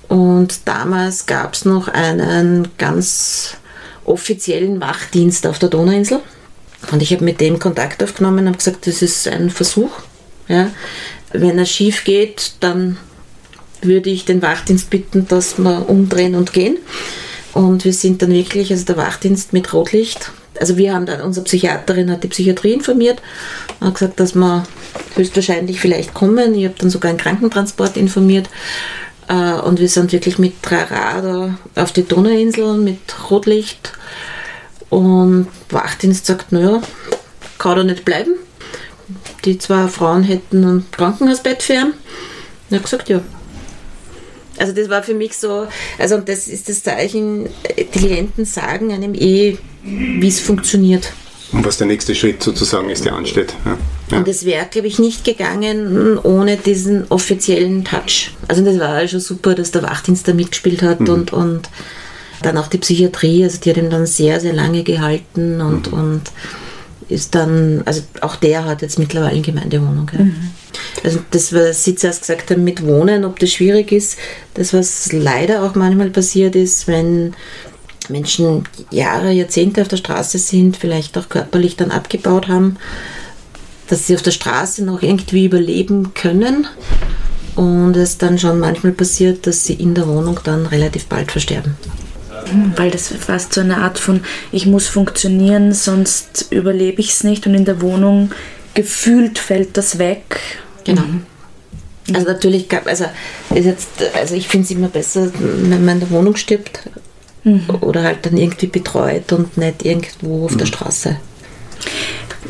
Und 0.07 0.61
damals 0.67 1.25
gab 1.25 1.55
es 1.55 1.65
noch 1.65 1.89
einen 1.89 2.69
ganz 2.77 3.57
offiziellen 4.05 4.83
Wachdienst 4.83 5.47
auf 5.47 5.59
der 5.59 5.71
Donauinsel. 5.71 6.21
Und 6.93 7.03
ich 7.03 7.11
habe 7.13 7.25
mit 7.25 7.41
dem 7.41 7.59
Kontakt 7.59 8.03
aufgenommen 8.03 8.41
und 8.41 8.49
habe 8.49 8.59
gesagt, 8.59 8.87
das 8.87 9.01
ist 9.01 9.27
ein 9.27 9.49
Versuch. 9.49 9.93
Ja. 10.47 10.71
Wenn 11.33 11.59
er 11.59 11.67
schief 11.67 12.05
geht, 12.05 12.53
dann 12.61 12.99
würde 13.81 14.11
ich 14.11 14.27
den 14.27 14.43
Wachdienst 14.43 14.91
bitten, 14.91 15.27
dass 15.27 15.59
wir 15.59 15.89
umdrehen 15.89 16.35
und 16.35 16.53
gehen. 16.53 16.77
Und 17.55 17.87
wir 17.87 17.95
sind 17.95 18.21
dann 18.21 18.31
wirklich, 18.31 18.71
also 18.71 18.85
der 18.85 18.99
Wachdienst 18.99 19.55
mit 19.55 19.73
Rotlicht, 19.73 20.33
also 20.61 20.77
wir 20.77 20.95
haben 20.95 21.07
dann, 21.07 21.21
unsere 21.23 21.45
Psychiaterin 21.45 22.11
hat 22.11 22.25
die 22.25 22.29
Psychiatrie 22.29 22.73
informiert, 22.73 23.21
hat 23.81 23.95
gesagt, 23.95 24.21
dass 24.21 24.35
wir 24.35 24.65
höchstwahrscheinlich 25.15 25.81
vielleicht 25.81 26.15
kommen. 26.15 26.55
Ich 26.55 26.65
habe 26.65 26.75
dann 26.79 26.91
sogar 26.91 27.11
einen 27.11 27.19
Krankentransport 27.19 27.97
informiert. 27.97 28.49
Äh, 29.29 29.55
und 29.61 29.79
wir 29.79 29.89
sind 29.89 30.13
wirklich 30.13 30.39
mit 30.39 30.63
Trara 30.63 31.59
auf 31.75 31.93
die 31.93 32.07
Donauinsel 32.07 32.79
mit 32.79 33.01
Rotlicht. 33.31 33.93
Und 34.91 35.49
Wachdienst 35.69 36.27
sagt, 36.27 36.53
naja, 36.53 36.81
kann 37.59 37.77
da 37.77 37.85
nicht 37.85 38.05
bleiben. 38.05 38.33
Die 39.45 39.59
zwei 39.59 39.87
Frauen 39.89 40.23
hätten 40.23 40.65
ein 40.65 40.87
Krankenhausbett 40.91 41.69
ihn. 41.69 41.93
Ich 42.69 42.75
habe 42.75 42.83
gesagt, 42.83 43.09
ja, 43.09 43.21
also 44.59 44.73
das 44.73 44.89
war 44.89 45.03
für 45.03 45.15
mich 45.15 45.37
so, 45.37 45.67
also 45.99 46.19
das 46.19 46.49
ist 46.49 46.69
das 46.69 46.83
Zeichen, 46.83 47.49
die 47.77 47.85
Klienten 47.85 48.45
sagen 48.45 48.93
einem 48.93 49.15
eh, 49.15 49.57
wie 49.83 50.29
es 50.29 50.41
funktioniert. 50.41 51.13
Und 51.53 51.65
was 51.65 51.79
der 51.79 51.87
nächste 51.87 52.15
Schritt 52.15 52.43
sozusagen 52.43 52.91
ist, 52.91 53.05
der 53.07 53.15
ansteht. 53.15 53.55
Ja. 53.65 53.79
Ja. 54.11 54.19
Und 54.19 54.29
es 54.29 54.45
wäre, 54.45 54.67
glaube 54.71 54.89
ich, 54.89 54.99
nicht 54.99 55.25
gegangen 55.25 56.19
ohne 56.19 56.57
diesen 56.57 57.07
offiziellen 57.11 57.85
Touch. 57.85 58.33
Also 58.49 58.65
das 58.65 58.79
war 58.79 59.07
schon 59.09 59.21
super, 59.21 59.55
dass 59.55 59.71
der 59.71 59.83
Wachdienst 59.83 60.29
da 60.29 60.35
mitgespielt 60.35 60.83
hat 60.83 61.01
mhm. 61.01 61.09
und, 61.09 61.33
und 61.33 61.71
dann 62.43 62.57
auch 62.57 62.69
die 62.69 62.79
Psychiatrie, 62.79 63.45
also 63.45 63.59
die 63.61 63.71
hat 63.71 63.77
ihm 63.77 63.91
dann 63.91 64.07
sehr, 64.07 64.41
sehr 64.41 64.53
lange 64.53 64.83
gehalten 64.83 65.61
und, 65.61 65.93
mhm. 65.93 65.99
und 65.99 66.23
ist 67.09 67.35
dann, 67.35 67.83
also 67.85 68.03
auch 68.21 68.37
der 68.37 68.65
hat 68.65 68.83
jetzt 68.83 68.99
mittlerweile 68.99 69.33
eine 69.33 69.41
Gemeindewohnung. 69.41 70.11
Ja. 70.13 70.25
Mhm. 70.25 70.51
Also 71.05 71.21
das, 71.31 71.53
was 71.53 71.85
Sie 71.85 71.95
zuerst 71.95 72.23
gesagt 72.23 72.51
haben 72.51 72.65
mit 72.65 72.85
Wohnen, 72.85 73.25
ob 73.25 73.39
das 73.39 73.53
schwierig 73.53 73.93
ist, 73.93 74.19
das, 74.55 74.73
was 74.73 75.13
leider 75.13 75.63
auch 75.63 75.75
manchmal 75.75 76.11
passiert 76.11 76.57
ist, 76.57 76.89
wenn 76.89 77.35
Menschen 78.09 78.65
Jahre, 78.91 79.33
Jahrzehnte 79.33 79.83
auf 79.83 79.89
der 79.89 79.97
Straße 79.97 80.39
sind, 80.39 80.77
vielleicht 80.77 81.17
auch 81.19 81.29
körperlich 81.29 81.77
dann 81.77 81.91
abgebaut 81.91 82.49
haben, 82.49 82.77
dass 83.89 84.07
sie 84.07 84.15
auf 84.15 84.23
der 84.23 84.31
Straße 84.31 84.85
noch 84.85 85.03
irgendwie 85.03 85.47
überleben 85.47 86.15
können 86.15 86.67
und 87.57 87.97
es 87.97 88.19
dann 88.19 88.39
schon 88.39 88.61
manchmal 88.61 88.93
passiert, 88.93 89.47
dass 89.47 89.65
sie 89.65 89.75
in 89.75 89.95
der 89.95 90.07
Wohnung 90.07 90.41
dann 90.45 90.67
relativ 90.67 91.07
bald 91.07 91.33
versterben. 91.33 91.77
Weil 92.77 92.91
das 92.91 93.09
fast 93.09 93.53
so 93.53 93.61
eine 93.61 93.79
Art 93.79 93.99
von, 93.99 94.21
ich 94.53 94.65
muss 94.65 94.87
funktionieren, 94.87 95.73
sonst 95.73 96.47
überlebe 96.51 97.01
ich 97.01 97.11
es 97.11 97.25
nicht 97.25 97.47
und 97.47 97.55
in 97.55 97.65
der 97.65 97.83
Wohnung 97.83 98.31
gefühlt 98.75 99.39
fällt 99.39 99.77
das 99.77 99.99
weg. 99.99 100.41
Genau. 100.85 101.03
Mhm. 101.03 101.27
Also 102.15 102.27
natürlich 102.29 102.69
gab, 102.69 102.87
also 102.87 103.05
ist 103.55 103.67
jetzt, 103.67 103.89
also 104.15 104.35
ich 104.35 104.49
finde 104.49 104.65
es 104.65 104.71
immer 104.71 104.89
besser, 104.89 105.31
wenn 105.35 105.85
man 105.85 105.97
in 105.97 106.01
der 106.01 106.11
Wohnung 106.11 106.37
stirbt 106.37 106.89
mhm. 107.45 107.65
oder 107.81 108.03
halt 108.03 108.25
dann 108.25 108.37
irgendwie 108.37 108.67
betreut 108.67 109.33
und 109.33 109.59
nicht 109.59 109.85
irgendwo 109.85 110.47
auf 110.47 110.53
mhm. 110.53 110.59
der 110.59 110.67
Straße. 110.67 111.17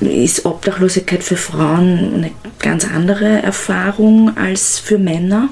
Ist 0.01 0.47
Obdachlosigkeit 0.47 1.25
für 1.25 1.37
Frauen 1.37 2.15
eine 2.15 2.31
ganz 2.61 2.87
andere 2.87 3.43
Erfahrung 3.43 4.37
als 4.37 4.79
für 4.79 4.99
Männer? 4.99 5.49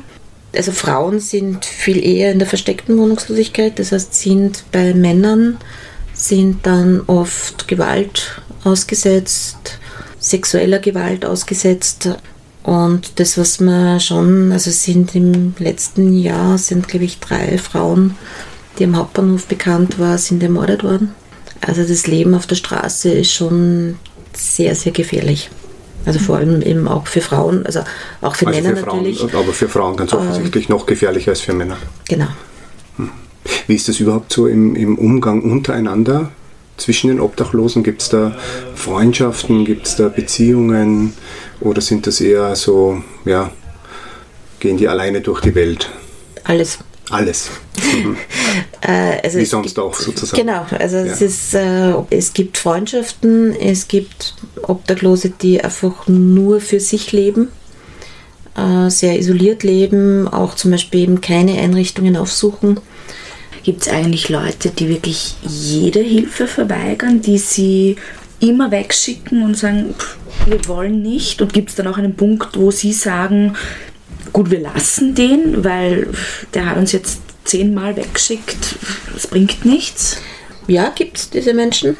Also 0.54 0.70
Frauen 0.72 1.18
sind 1.18 1.64
viel 1.64 2.02
eher 2.02 2.30
in 2.32 2.38
der 2.38 2.48
versteckten 2.48 2.96
Wohnungslosigkeit, 2.96 3.78
das 3.78 3.92
heißt 3.92 4.14
sind 4.14 4.64
bei 4.70 4.94
Männern 4.94 5.58
sind 6.14 6.64
dann 6.64 7.02
oft 7.08 7.68
Gewalt 7.68 8.40
ausgesetzt, 8.64 9.78
sexueller 10.26 10.78
Gewalt 10.78 11.24
ausgesetzt. 11.24 12.08
Und 12.62 13.20
das, 13.20 13.38
was 13.38 13.60
man 13.60 14.00
schon, 14.00 14.50
also 14.50 14.70
sind 14.70 15.14
im 15.14 15.54
letzten 15.58 16.18
Jahr, 16.18 16.58
sind 16.58 16.88
glaube 16.88 17.04
ich 17.04 17.20
drei 17.20 17.58
Frauen, 17.58 18.16
die 18.78 18.84
am 18.84 18.96
Hauptbahnhof 18.96 19.46
bekannt 19.46 19.98
war, 20.00 20.18
sind 20.18 20.42
ermordet 20.42 20.82
worden. 20.82 21.14
Also 21.60 21.84
das 21.84 22.06
Leben 22.06 22.34
auf 22.34 22.46
der 22.46 22.56
Straße 22.56 23.10
ist 23.10 23.32
schon 23.32 23.96
sehr, 24.34 24.74
sehr 24.74 24.92
gefährlich. 24.92 25.48
Also 26.04 26.18
vor 26.18 26.36
allem 26.36 26.62
eben 26.62 26.86
auch 26.86 27.06
für 27.06 27.20
Frauen, 27.20 27.66
also 27.66 27.80
auch 28.20 28.36
für 28.36 28.46
also 28.46 28.60
Männer 28.60 28.76
für 28.76 28.82
Frauen, 28.82 28.96
natürlich. 28.98 29.34
Aber 29.34 29.52
für 29.52 29.68
Frauen 29.68 29.96
ganz 29.96 30.12
offensichtlich 30.12 30.68
ähm, 30.68 30.76
noch 30.76 30.86
gefährlicher 30.86 31.30
als 31.32 31.40
für 31.40 31.52
Männer. 31.52 31.76
Genau. 32.08 32.28
Hm. 32.96 33.10
Wie 33.66 33.74
ist 33.74 33.88
das 33.88 33.98
überhaupt 34.00 34.32
so 34.32 34.46
im, 34.46 34.76
im 34.76 34.98
Umgang 34.98 35.42
untereinander? 35.42 36.30
Zwischen 36.76 37.08
den 37.08 37.20
Obdachlosen? 37.20 37.82
Gibt 37.82 38.02
es 38.02 38.08
da 38.08 38.36
Freundschaften, 38.74 39.64
gibt 39.64 39.86
es 39.86 39.96
da 39.96 40.08
Beziehungen 40.08 41.14
oder 41.60 41.80
sind 41.80 42.06
das 42.06 42.20
eher 42.20 42.54
so, 42.56 43.02
ja, 43.24 43.50
gehen 44.60 44.76
die 44.76 44.88
alleine 44.88 45.20
durch 45.20 45.40
die 45.40 45.54
Welt? 45.54 45.90
Alles. 46.44 46.78
Alles. 47.10 47.50
Mhm. 47.86 48.16
äh, 48.80 49.20
also 49.22 49.38
Wie 49.38 49.44
sonst 49.44 49.68
gibt, 49.68 49.78
auch 49.78 49.94
sozusagen. 49.94 50.44
Genau, 50.44 50.66
also 50.76 50.96
ja. 50.96 51.04
es, 51.04 51.20
ist, 51.20 51.54
äh, 51.54 51.94
es 52.10 52.32
gibt 52.32 52.58
Freundschaften, 52.58 53.54
es 53.54 53.86
gibt 53.86 54.34
Obdachlose, 54.62 55.30
die 55.30 55.62
einfach 55.62 56.08
nur 56.08 56.60
für 56.60 56.80
sich 56.80 57.12
leben, 57.12 57.48
äh, 58.56 58.90
sehr 58.90 59.18
isoliert 59.18 59.62
leben, 59.62 60.26
auch 60.26 60.56
zum 60.56 60.72
Beispiel 60.72 61.00
eben 61.00 61.20
keine 61.20 61.58
Einrichtungen 61.60 62.16
aufsuchen 62.16 62.80
Gibt 63.66 63.82
es 63.82 63.92
eigentlich 63.92 64.28
Leute, 64.28 64.70
die 64.70 64.88
wirklich 64.88 65.34
jede 65.42 65.98
Hilfe 65.98 66.46
verweigern, 66.46 67.20
die 67.20 67.38
sie 67.38 67.96
immer 68.38 68.70
wegschicken 68.70 69.42
und 69.42 69.56
sagen, 69.56 69.92
pff, 69.98 70.16
wir 70.46 70.68
wollen 70.68 71.02
nicht? 71.02 71.42
Und 71.42 71.52
gibt 71.52 71.70
es 71.70 71.74
dann 71.74 71.88
auch 71.88 71.98
einen 71.98 72.14
Punkt, 72.14 72.56
wo 72.56 72.70
sie 72.70 72.92
sagen, 72.92 73.56
gut, 74.32 74.52
wir 74.52 74.60
lassen 74.60 75.16
den, 75.16 75.64
weil 75.64 76.06
der 76.54 76.66
hat 76.66 76.76
uns 76.76 76.92
jetzt 76.92 77.18
zehnmal 77.42 77.96
wegschickt, 77.96 78.76
das 79.12 79.26
bringt 79.26 79.64
nichts? 79.64 80.18
Ja, 80.68 80.90
gibt 80.90 81.18
es 81.18 81.30
diese 81.30 81.52
Menschen. 81.52 81.96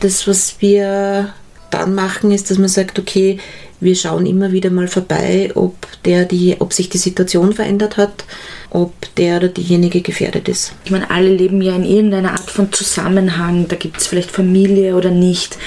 Das, 0.00 0.26
was 0.26 0.56
wir 0.58 1.32
dann 1.70 1.94
machen, 1.94 2.32
ist, 2.32 2.50
dass 2.50 2.58
man 2.58 2.68
sagt, 2.68 2.98
okay, 2.98 3.38
wir 3.80 3.96
schauen 3.96 4.26
immer 4.26 4.52
wieder 4.52 4.70
mal 4.70 4.88
vorbei, 4.88 5.50
ob, 5.54 5.74
der 6.04 6.24
die, 6.24 6.56
ob 6.58 6.72
sich 6.72 6.88
die 6.88 6.98
Situation 6.98 7.52
verändert 7.52 7.96
hat, 7.96 8.24
ob 8.70 8.92
der 9.16 9.38
oder 9.38 9.48
diejenige 9.48 10.02
gefährdet 10.02 10.48
ist. 10.48 10.72
Ich 10.84 10.90
meine, 10.90 11.10
alle 11.10 11.34
leben 11.34 11.62
ja 11.62 11.74
in 11.74 11.84
irgendeiner 11.84 12.32
Art 12.32 12.50
von 12.50 12.72
Zusammenhang. 12.72 13.66
Da 13.68 13.76
gibt 13.76 13.98
es 13.98 14.06
vielleicht 14.06 14.30
Familie 14.30 14.96
oder 14.96 15.10
nicht. 15.10 15.58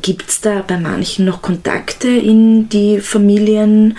Gibt 0.00 0.28
es 0.28 0.40
da 0.40 0.64
bei 0.66 0.78
manchen 0.78 1.24
noch 1.24 1.42
Kontakte 1.42 2.08
in 2.08 2.68
die 2.68 3.00
Familien? 3.00 3.96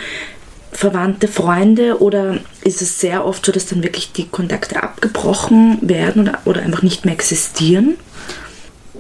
Verwandte, 0.72 1.28
Freunde 1.28 2.02
oder 2.02 2.40
ist 2.64 2.82
es 2.82 3.00
sehr 3.00 3.26
oft 3.26 3.46
so, 3.46 3.52
dass 3.52 3.68
dann 3.68 3.84
wirklich 3.84 4.12
die 4.12 4.28
Kontakte 4.28 4.82
abgebrochen 4.82 5.78
werden 5.82 6.24
oder, 6.24 6.40
oder 6.46 6.62
einfach 6.64 6.82
nicht 6.82 7.06
mehr 7.06 7.14
existieren? 7.14 7.96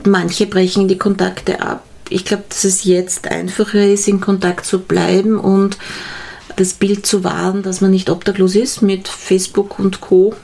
Manche 0.05 0.45
brechen 0.45 0.87
die 0.87 0.99
Kontakte 0.99 1.61
ab. 1.61 1.83
Ich 2.09 2.25
glaube, 2.25 2.43
dass 2.49 2.63
es 2.63 2.83
jetzt 2.83 3.27
einfacher 3.29 3.85
ist, 3.85 4.07
in 4.07 4.19
Kontakt 4.19 4.65
zu 4.65 4.79
bleiben 4.79 5.39
und 5.39 5.77
das 6.55 6.73
Bild 6.73 7.05
zu 7.05 7.23
wahren, 7.23 7.63
dass 7.63 7.81
man 7.81 7.91
nicht 7.91 8.09
obdachlos 8.09 8.55
ist 8.55 8.81
mit 8.81 9.07
Facebook 9.07 9.79
und 9.79 10.01
Co. 10.01 10.35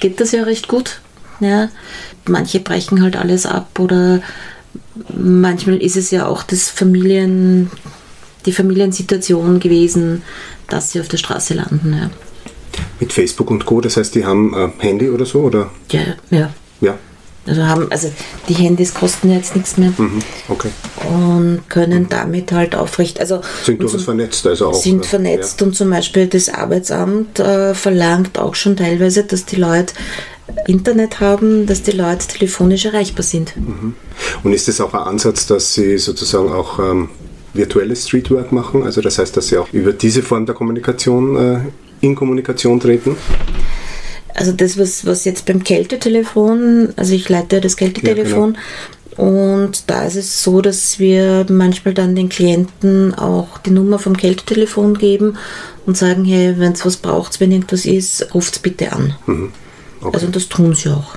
Geht 0.00 0.20
das 0.20 0.32
ja 0.32 0.44
recht 0.44 0.68
gut. 0.68 1.00
Ja. 1.40 1.68
Manche 2.26 2.60
brechen 2.60 3.02
halt 3.02 3.16
alles 3.16 3.46
ab 3.46 3.78
oder 3.78 4.22
manchmal 5.14 5.76
ist 5.76 5.96
es 5.96 6.10
ja 6.10 6.26
auch 6.26 6.42
das 6.42 6.70
Familien, 6.70 7.70
die 8.46 8.52
Familiensituation 8.52 9.60
gewesen, 9.60 10.22
dass 10.68 10.92
sie 10.92 11.00
auf 11.00 11.08
der 11.08 11.18
Straße 11.18 11.54
landen. 11.54 11.92
Ja. 11.92 12.10
Mit 13.00 13.12
Facebook 13.12 13.50
und 13.50 13.66
Co., 13.66 13.80
das 13.80 13.96
heißt, 13.96 14.14
die 14.14 14.24
haben 14.24 14.54
ein 14.54 14.72
Handy 14.78 15.10
oder 15.10 15.26
so? 15.26 15.40
Oder? 15.40 15.70
Ja, 15.90 16.00
ja. 16.30 16.50
Ja. 16.80 16.98
Also 17.46 17.62
haben, 17.66 17.88
also 17.90 18.10
die 18.48 18.54
Handys 18.54 18.94
kosten 18.94 19.30
jetzt 19.30 19.54
nichts 19.54 19.76
mehr 19.76 19.92
Mhm. 19.98 20.20
Okay. 20.48 20.70
und 21.10 21.60
können 21.68 22.08
damit 22.08 22.52
halt 22.52 22.74
aufrecht, 22.74 23.20
also 23.20 23.40
Sind 23.64 23.82
durchaus 23.82 24.04
vernetzt, 24.04 24.46
also 24.46 24.68
auch. 24.68 24.74
sind 24.74 25.04
äh, 25.04 25.08
vernetzt 25.08 25.60
und 25.60 25.76
zum 25.76 25.90
Beispiel 25.90 26.26
das 26.26 26.48
Arbeitsamt 26.48 27.40
äh, 27.40 27.74
verlangt 27.74 28.38
auch 28.38 28.54
schon 28.54 28.76
teilweise, 28.76 29.24
dass 29.24 29.44
die 29.44 29.56
Leute 29.56 29.92
Internet 30.66 31.20
haben, 31.20 31.66
dass 31.66 31.82
die 31.82 31.90
Leute 31.92 32.26
telefonisch 32.28 32.84
erreichbar 32.84 33.22
sind. 33.22 33.54
Ja. 33.56 33.62
Und 34.42 34.52
ist 34.52 34.68
es 34.68 34.80
auch 34.80 34.92
ein 34.94 35.00
Ansatz, 35.00 35.46
dass 35.46 35.74
Sie 35.74 35.98
sozusagen 35.98 36.52
auch 36.52 36.78
ähm, 36.78 37.08
virtuelles 37.54 38.06
Streetwork 38.08 38.52
machen? 38.52 38.82
Also 38.84 39.00
das 39.00 39.18
heißt, 39.18 39.36
dass 39.36 39.48
Sie 39.48 39.56
auch 39.58 39.68
über 39.72 39.92
diese 39.92 40.22
Form 40.22 40.44
der 40.46 40.54
Kommunikation 40.54 41.36
äh, 41.36 41.58
in 42.00 42.14
Kommunikation 42.14 42.78
treten? 42.80 43.16
Also 44.34 44.52
das, 44.52 44.78
was, 44.78 45.06
was 45.06 45.24
jetzt 45.24 45.46
beim 45.46 45.62
Kältetelefon, 45.62 46.92
also 46.96 47.14
ich 47.14 47.28
leite 47.28 47.56
ja 47.56 47.60
das 47.62 47.76
Kältetelefon 47.76 48.56
und 49.16 49.88
da 49.88 50.04
ist 50.04 50.16
es 50.16 50.42
so, 50.42 50.60
dass 50.60 50.98
wir 50.98 51.46
manchmal 51.48 51.94
dann 51.94 52.16
den 52.16 52.28
Klienten 52.28 53.14
auch 53.14 53.58
die 53.58 53.70
Nummer 53.70 53.98
vom 53.98 54.16
Kältetelefon 54.16 54.98
geben 54.98 55.36
und 55.86 55.96
sagen, 55.96 56.24
hey, 56.24 56.54
wenn 56.58 56.72
es 56.72 56.84
was 56.84 56.96
braucht, 56.96 57.38
wenn 57.40 57.52
irgendwas 57.52 57.86
ist, 57.86 58.34
ruft 58.34 58.62
bitte 58.62 58.92
an. 58.92 59.14
Okay. 60.00 60.14
Also 60.14 60.26
das 60.26 60.48
tun 60.48 60.74
sie 60.74 60.90
auch. 60.90 61.16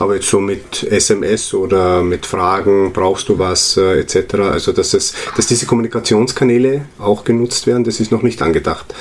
Aber 0.00 0.14
jetzt 0.14 0.28
so 0.28 0.40
mit 0.40 0.82
SMS 0.82 1.52
oder 1.52 2.02
mit 2.02 2.24
Fragen, 2.24 2.90
brauchst 2.92 3.28
du 3.28 3.38
was, 3.38 3.76
äh, 3.76 4.00
etc. 4.00 4.34
Also 4.50 4.72
dass, 4.72 4.94
es, 4.94 5.12
dass 5.36 5.46
diese 5.46 5.66
Kommunikationskanäle 5.66 6.86
auch 6.98 7.22
genutzt 7.22 7.66
werden, 7.66 7.84
das 7.84 8.00
ist 8.00 8.10
noch 8.10 8.22
nicht 8.22 8.40
angedacht. 8.40 8.94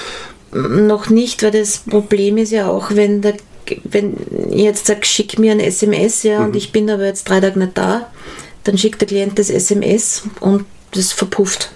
Noch 0.52 1.10
nicht, 1.10 1.44
weil 1.44 1.52
das 1.52 1.80
Problem 1.80 2.38
ist 2.38 2.52
ja 2.52 2.68
auch, 2.70 2.92
wenn 2.96 3.22
der 3.22 3.36
wenn 3.84 4.16
ich 4.50 4.64
jetzt 4.64 4.88
sage, 4.88 5.06
schick 5.06 5.38
mir 5.38 5.52
ein 5.52 5.60
SMS, 5.60 6.24
ja, 6.24 6.44
und 6.44 6.56
ich 6.56 6.72
bin 6.72 6.90
aber 6.90 7.06
jetzt 7.06 7.30
drei 7.30 7.40
Tage 7.40 7.60
nicht 7.60 7.78
da, 7.78 8.10
dann 8.64 8.78
schickt 8.78 9.02
der 9.02 9.08
Klient 9.08 9.38
das 9.38 9.50
SMS 9.50 10.24
und 10.40 10.66
das 10.92 11.12
verpufft. 11.12 11.72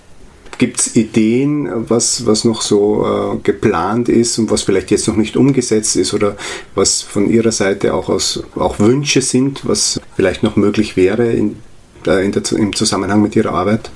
Gibt 0.57 0.79
es 0.79 0.95
Ideen, 0.95 1.89
was, 1.89 2.25
was 2.25 2.45
noch 2.45 2.62
so 2.62 3.05
äh, 3.05 3.38
geplant 3.43 4.07
ist 4.07 4.38
und 4.38 4.51
was 4.51 4.62
vielleicht 4.62 4.91
jetzt 4.91 5.07
noch 5.07 5.15
nicht 5.15 5.36
umgesetzt 5.36 5.95
ist 5.95 6.13
oder 6.13 6.38
was 6.75 7.01
von 7.01 7.29
Ihrer 7.29 7.51
Seite 7.51 7.93
auch, 7.93 8.07
aus, 8.09 8.43
auch 8.55 8.79
Wünsche 8.79 9.21
sind, 9.21 9.67
was 9.67 9.99
vielleicht 10.15 10.43
noch 10.43 10.55
möglich 10.55 10.95
wäre 10.95 11.31
in, 11.31 11.57
äh, 12.05 12.23
in 12.23 12.31
der, 12.31 12.43
im 12.51 12.75
Zusammenhang 12.75 13.21
mit 13.21 13.36
Ihrer 13.36 13.53
Arbeit? 13.53 13.89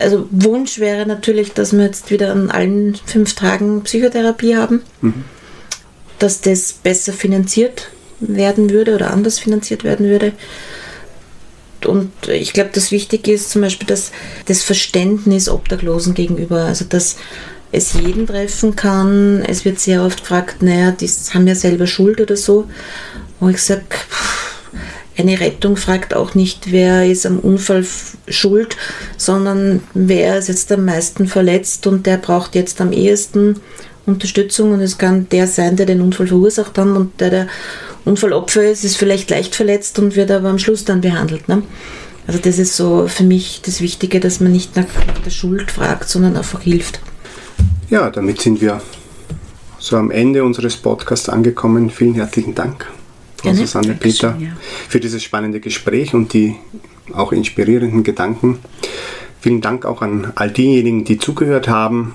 Also 0.00 0.28
Wunsch 0.30 0.78
wäre 0.78 1.06
natürlich, 1.06 1.52
dass 1.52 1.72
wir 1.72 1.84
jetzt 1.84 2.10
wieder 2.10 2.32
an 2.32 2.50
allen 2.50 2.96
fünf 3.06 3.34
Tagen 3.34 3.82
Psychotherapie 3.82 4.56
haben, 4.56 4.82
dass 6.18 6.40
das 6.40 6.72
besser 6.72 7.12
finanziert 7.12 7.88
werden 8.20 8.70
würde 8.70 8.94
oder 8.94 9.10
anders 9.10 9.38
finanziert 9.38 9.84
werden 9.84 10.06
würde. 10.06 10.32
Und 11.86 12.10
ich 12.26 12.52
glaube, 12.52 12.70
das 12.72 12.90
Wichtige 12.90 13.32
ist 13.32 13.50
zum 13.50 13.62
Beispiel 13.62 13.86
das, 13.86 14.10
das 14.46 14.62
Verständnis 14.62 15.48
Obdachlosen 15.48 16.14
gegenüber. 16.14 16.64
Also, 16.64 16.84
dass 16.84 17.16
es 17.70 17.92
jeden 17.94 18.26
treffen 18.26 18.76
kann. 18.76 19.42
Es 19.42 19.64
wird 19.64 19.78
sehr 19.78 20.02
oft 20.02 20.22
gefragt, 20.22 20.62
naja, 20.62 20.90
die 20.90 21.08
haben 21.34 21.46
ja 21.46 21.54
selber 21.54 21.86
Schuld 21.86 22.20
oder 22.20 22.36
so. 22.36 22.68
Wo 23.40 23.48
ich 23.48 23.62
sage, 23.62 23.84
eine 25.18 25.40
Rettung 25.40 25.76
fragt 25.76 26.14
auch 26.14 26.34
nicht, 26.34 26.70
wer 26.70 27.10
ist 27.10 27.26
am 27.26 27.38
Unfall 27.38 27.84
schuld, 28.28 28.76
sondern 29.16 29.82
wer 29.94 30.38
ist 30.38 30.48
jetzt 30.48 30.70
am 30.70 30.84
meisten 30.84 31.26
verletzt 31.26 31.86
und 31.86 32.06
der 32.06 32.18
braucht 32.18 32.54
jetzt 32.54 32.80
am 32.80 32.92
ehesten 32.92 33.56
Unterstützung 34.06 34.72
und 34.72 34.80
es 34.80 34.96
kann 34.96 35.28
der 35.28 35.46
sein, 35.46 35.76
der 35.76 35.86
den 35.86 36.00
Unfall 36.00 36.28
verursacht 36.28 36.78
hat 36.78 36.86
und 36.86 37.20
der 37.20 37.30
der 37.30 37.46
Unfallopfer 38.04 38.70
ist, 38.70 38.84
ist 38.84 38.96
vielleicht 38.96 39.28
leicht 39.30 39.54
verletzt 39.54 39.98
und 39.98 40.16
wird 40.16 40.30
aber 40.30 40.48
am 40.48 40.58
Schluss 40.58 40.84
dann 40.84 41.00
behandelt. 41.00 41.48
Ne? 41.48 41.62
Also 42.26 42.40
das 42.40 42.58
ist 42.58 42.76
so 42.76 43.08
für 43.08 43.24
mich 43.24 43.60
das 43.64 43.80
Wichtige, 43.80 44.20
dass 44.20 44.40
man 44.40 44.52
nicht 44.52 44.76
nach 44.76 44.86
der 45.24 45.30
Schuld 45.30 45.70
fragt, 45.70 46.08
sondern 46.08 46.36
einfach 46.36 46.62
hilft. 46.62 47.00
Ja, 47.90 48.10
damit 48.10 48.40
sind 48.40 48.60
wir 48.60 48.80
so 49.78 49.96
am 49.96 50.10
Ende 50.10 50.44
unseres 50.44 50.76
Podcasts 50.76 51.28
angekommen. 51.28 51.90
Vielen 51.90 52.14
herzlichen 52.14 52.54
Dank, 52.54 52.86
Frau 53.48 53.54
Gerne. 53.54 53.66
Susanne 53.66 53.88
Dankeschön, 53.88 54.30
Peter, 54.30 54.44
ja. 54.44 54.56
für 54.88 55.00
dieses 55.00 55.22
spannende 55.22 55.60
Gespräch 55.60 56.14
und 56.14 56.32
die 56.32 56.56
auch 57.12 57.32
inspirierenden 57.32 58.02
Gedanken. 58.02 58.58
Vielen 59.40 59.60
Dank 59.60 59.84
auch 59.84 60.02
an 60.02 60.32
all 60.34 60.50
diejenigen, 60.50 61.04
die 61.04 61.18
zugehört 61.18 61.68
haben. 61.68 62.14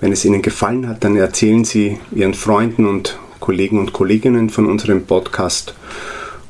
Wenn 0.00 0.12
es 0.12 0.24
Ihnen 0.24 0.42
gefallen 0.42 0.88
hat, 0.88 1.04
dann 1.04 1.16
erzählen 1.16 1.64
Sie 1.64 1.98
Ihren 2.14 2.34
Freunden 2.34 2.86
und 2.86 3.18
Kollegen 3.40 3.78
und 3.78 3.92
Kolleginnen 3.92 4.50
von 4.50 4.66
unserem 4.66 5.04
Podcast 5.04 5.74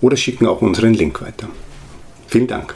oder 0.01 0.17
schicken 0.17 0.47
auch 0.47 0.63
unseren 0.63 0.95
Link 0.95 1.23
weiter. 1.23 1.49
Vielen 2.27 2.47
Dank. 2.47 2.75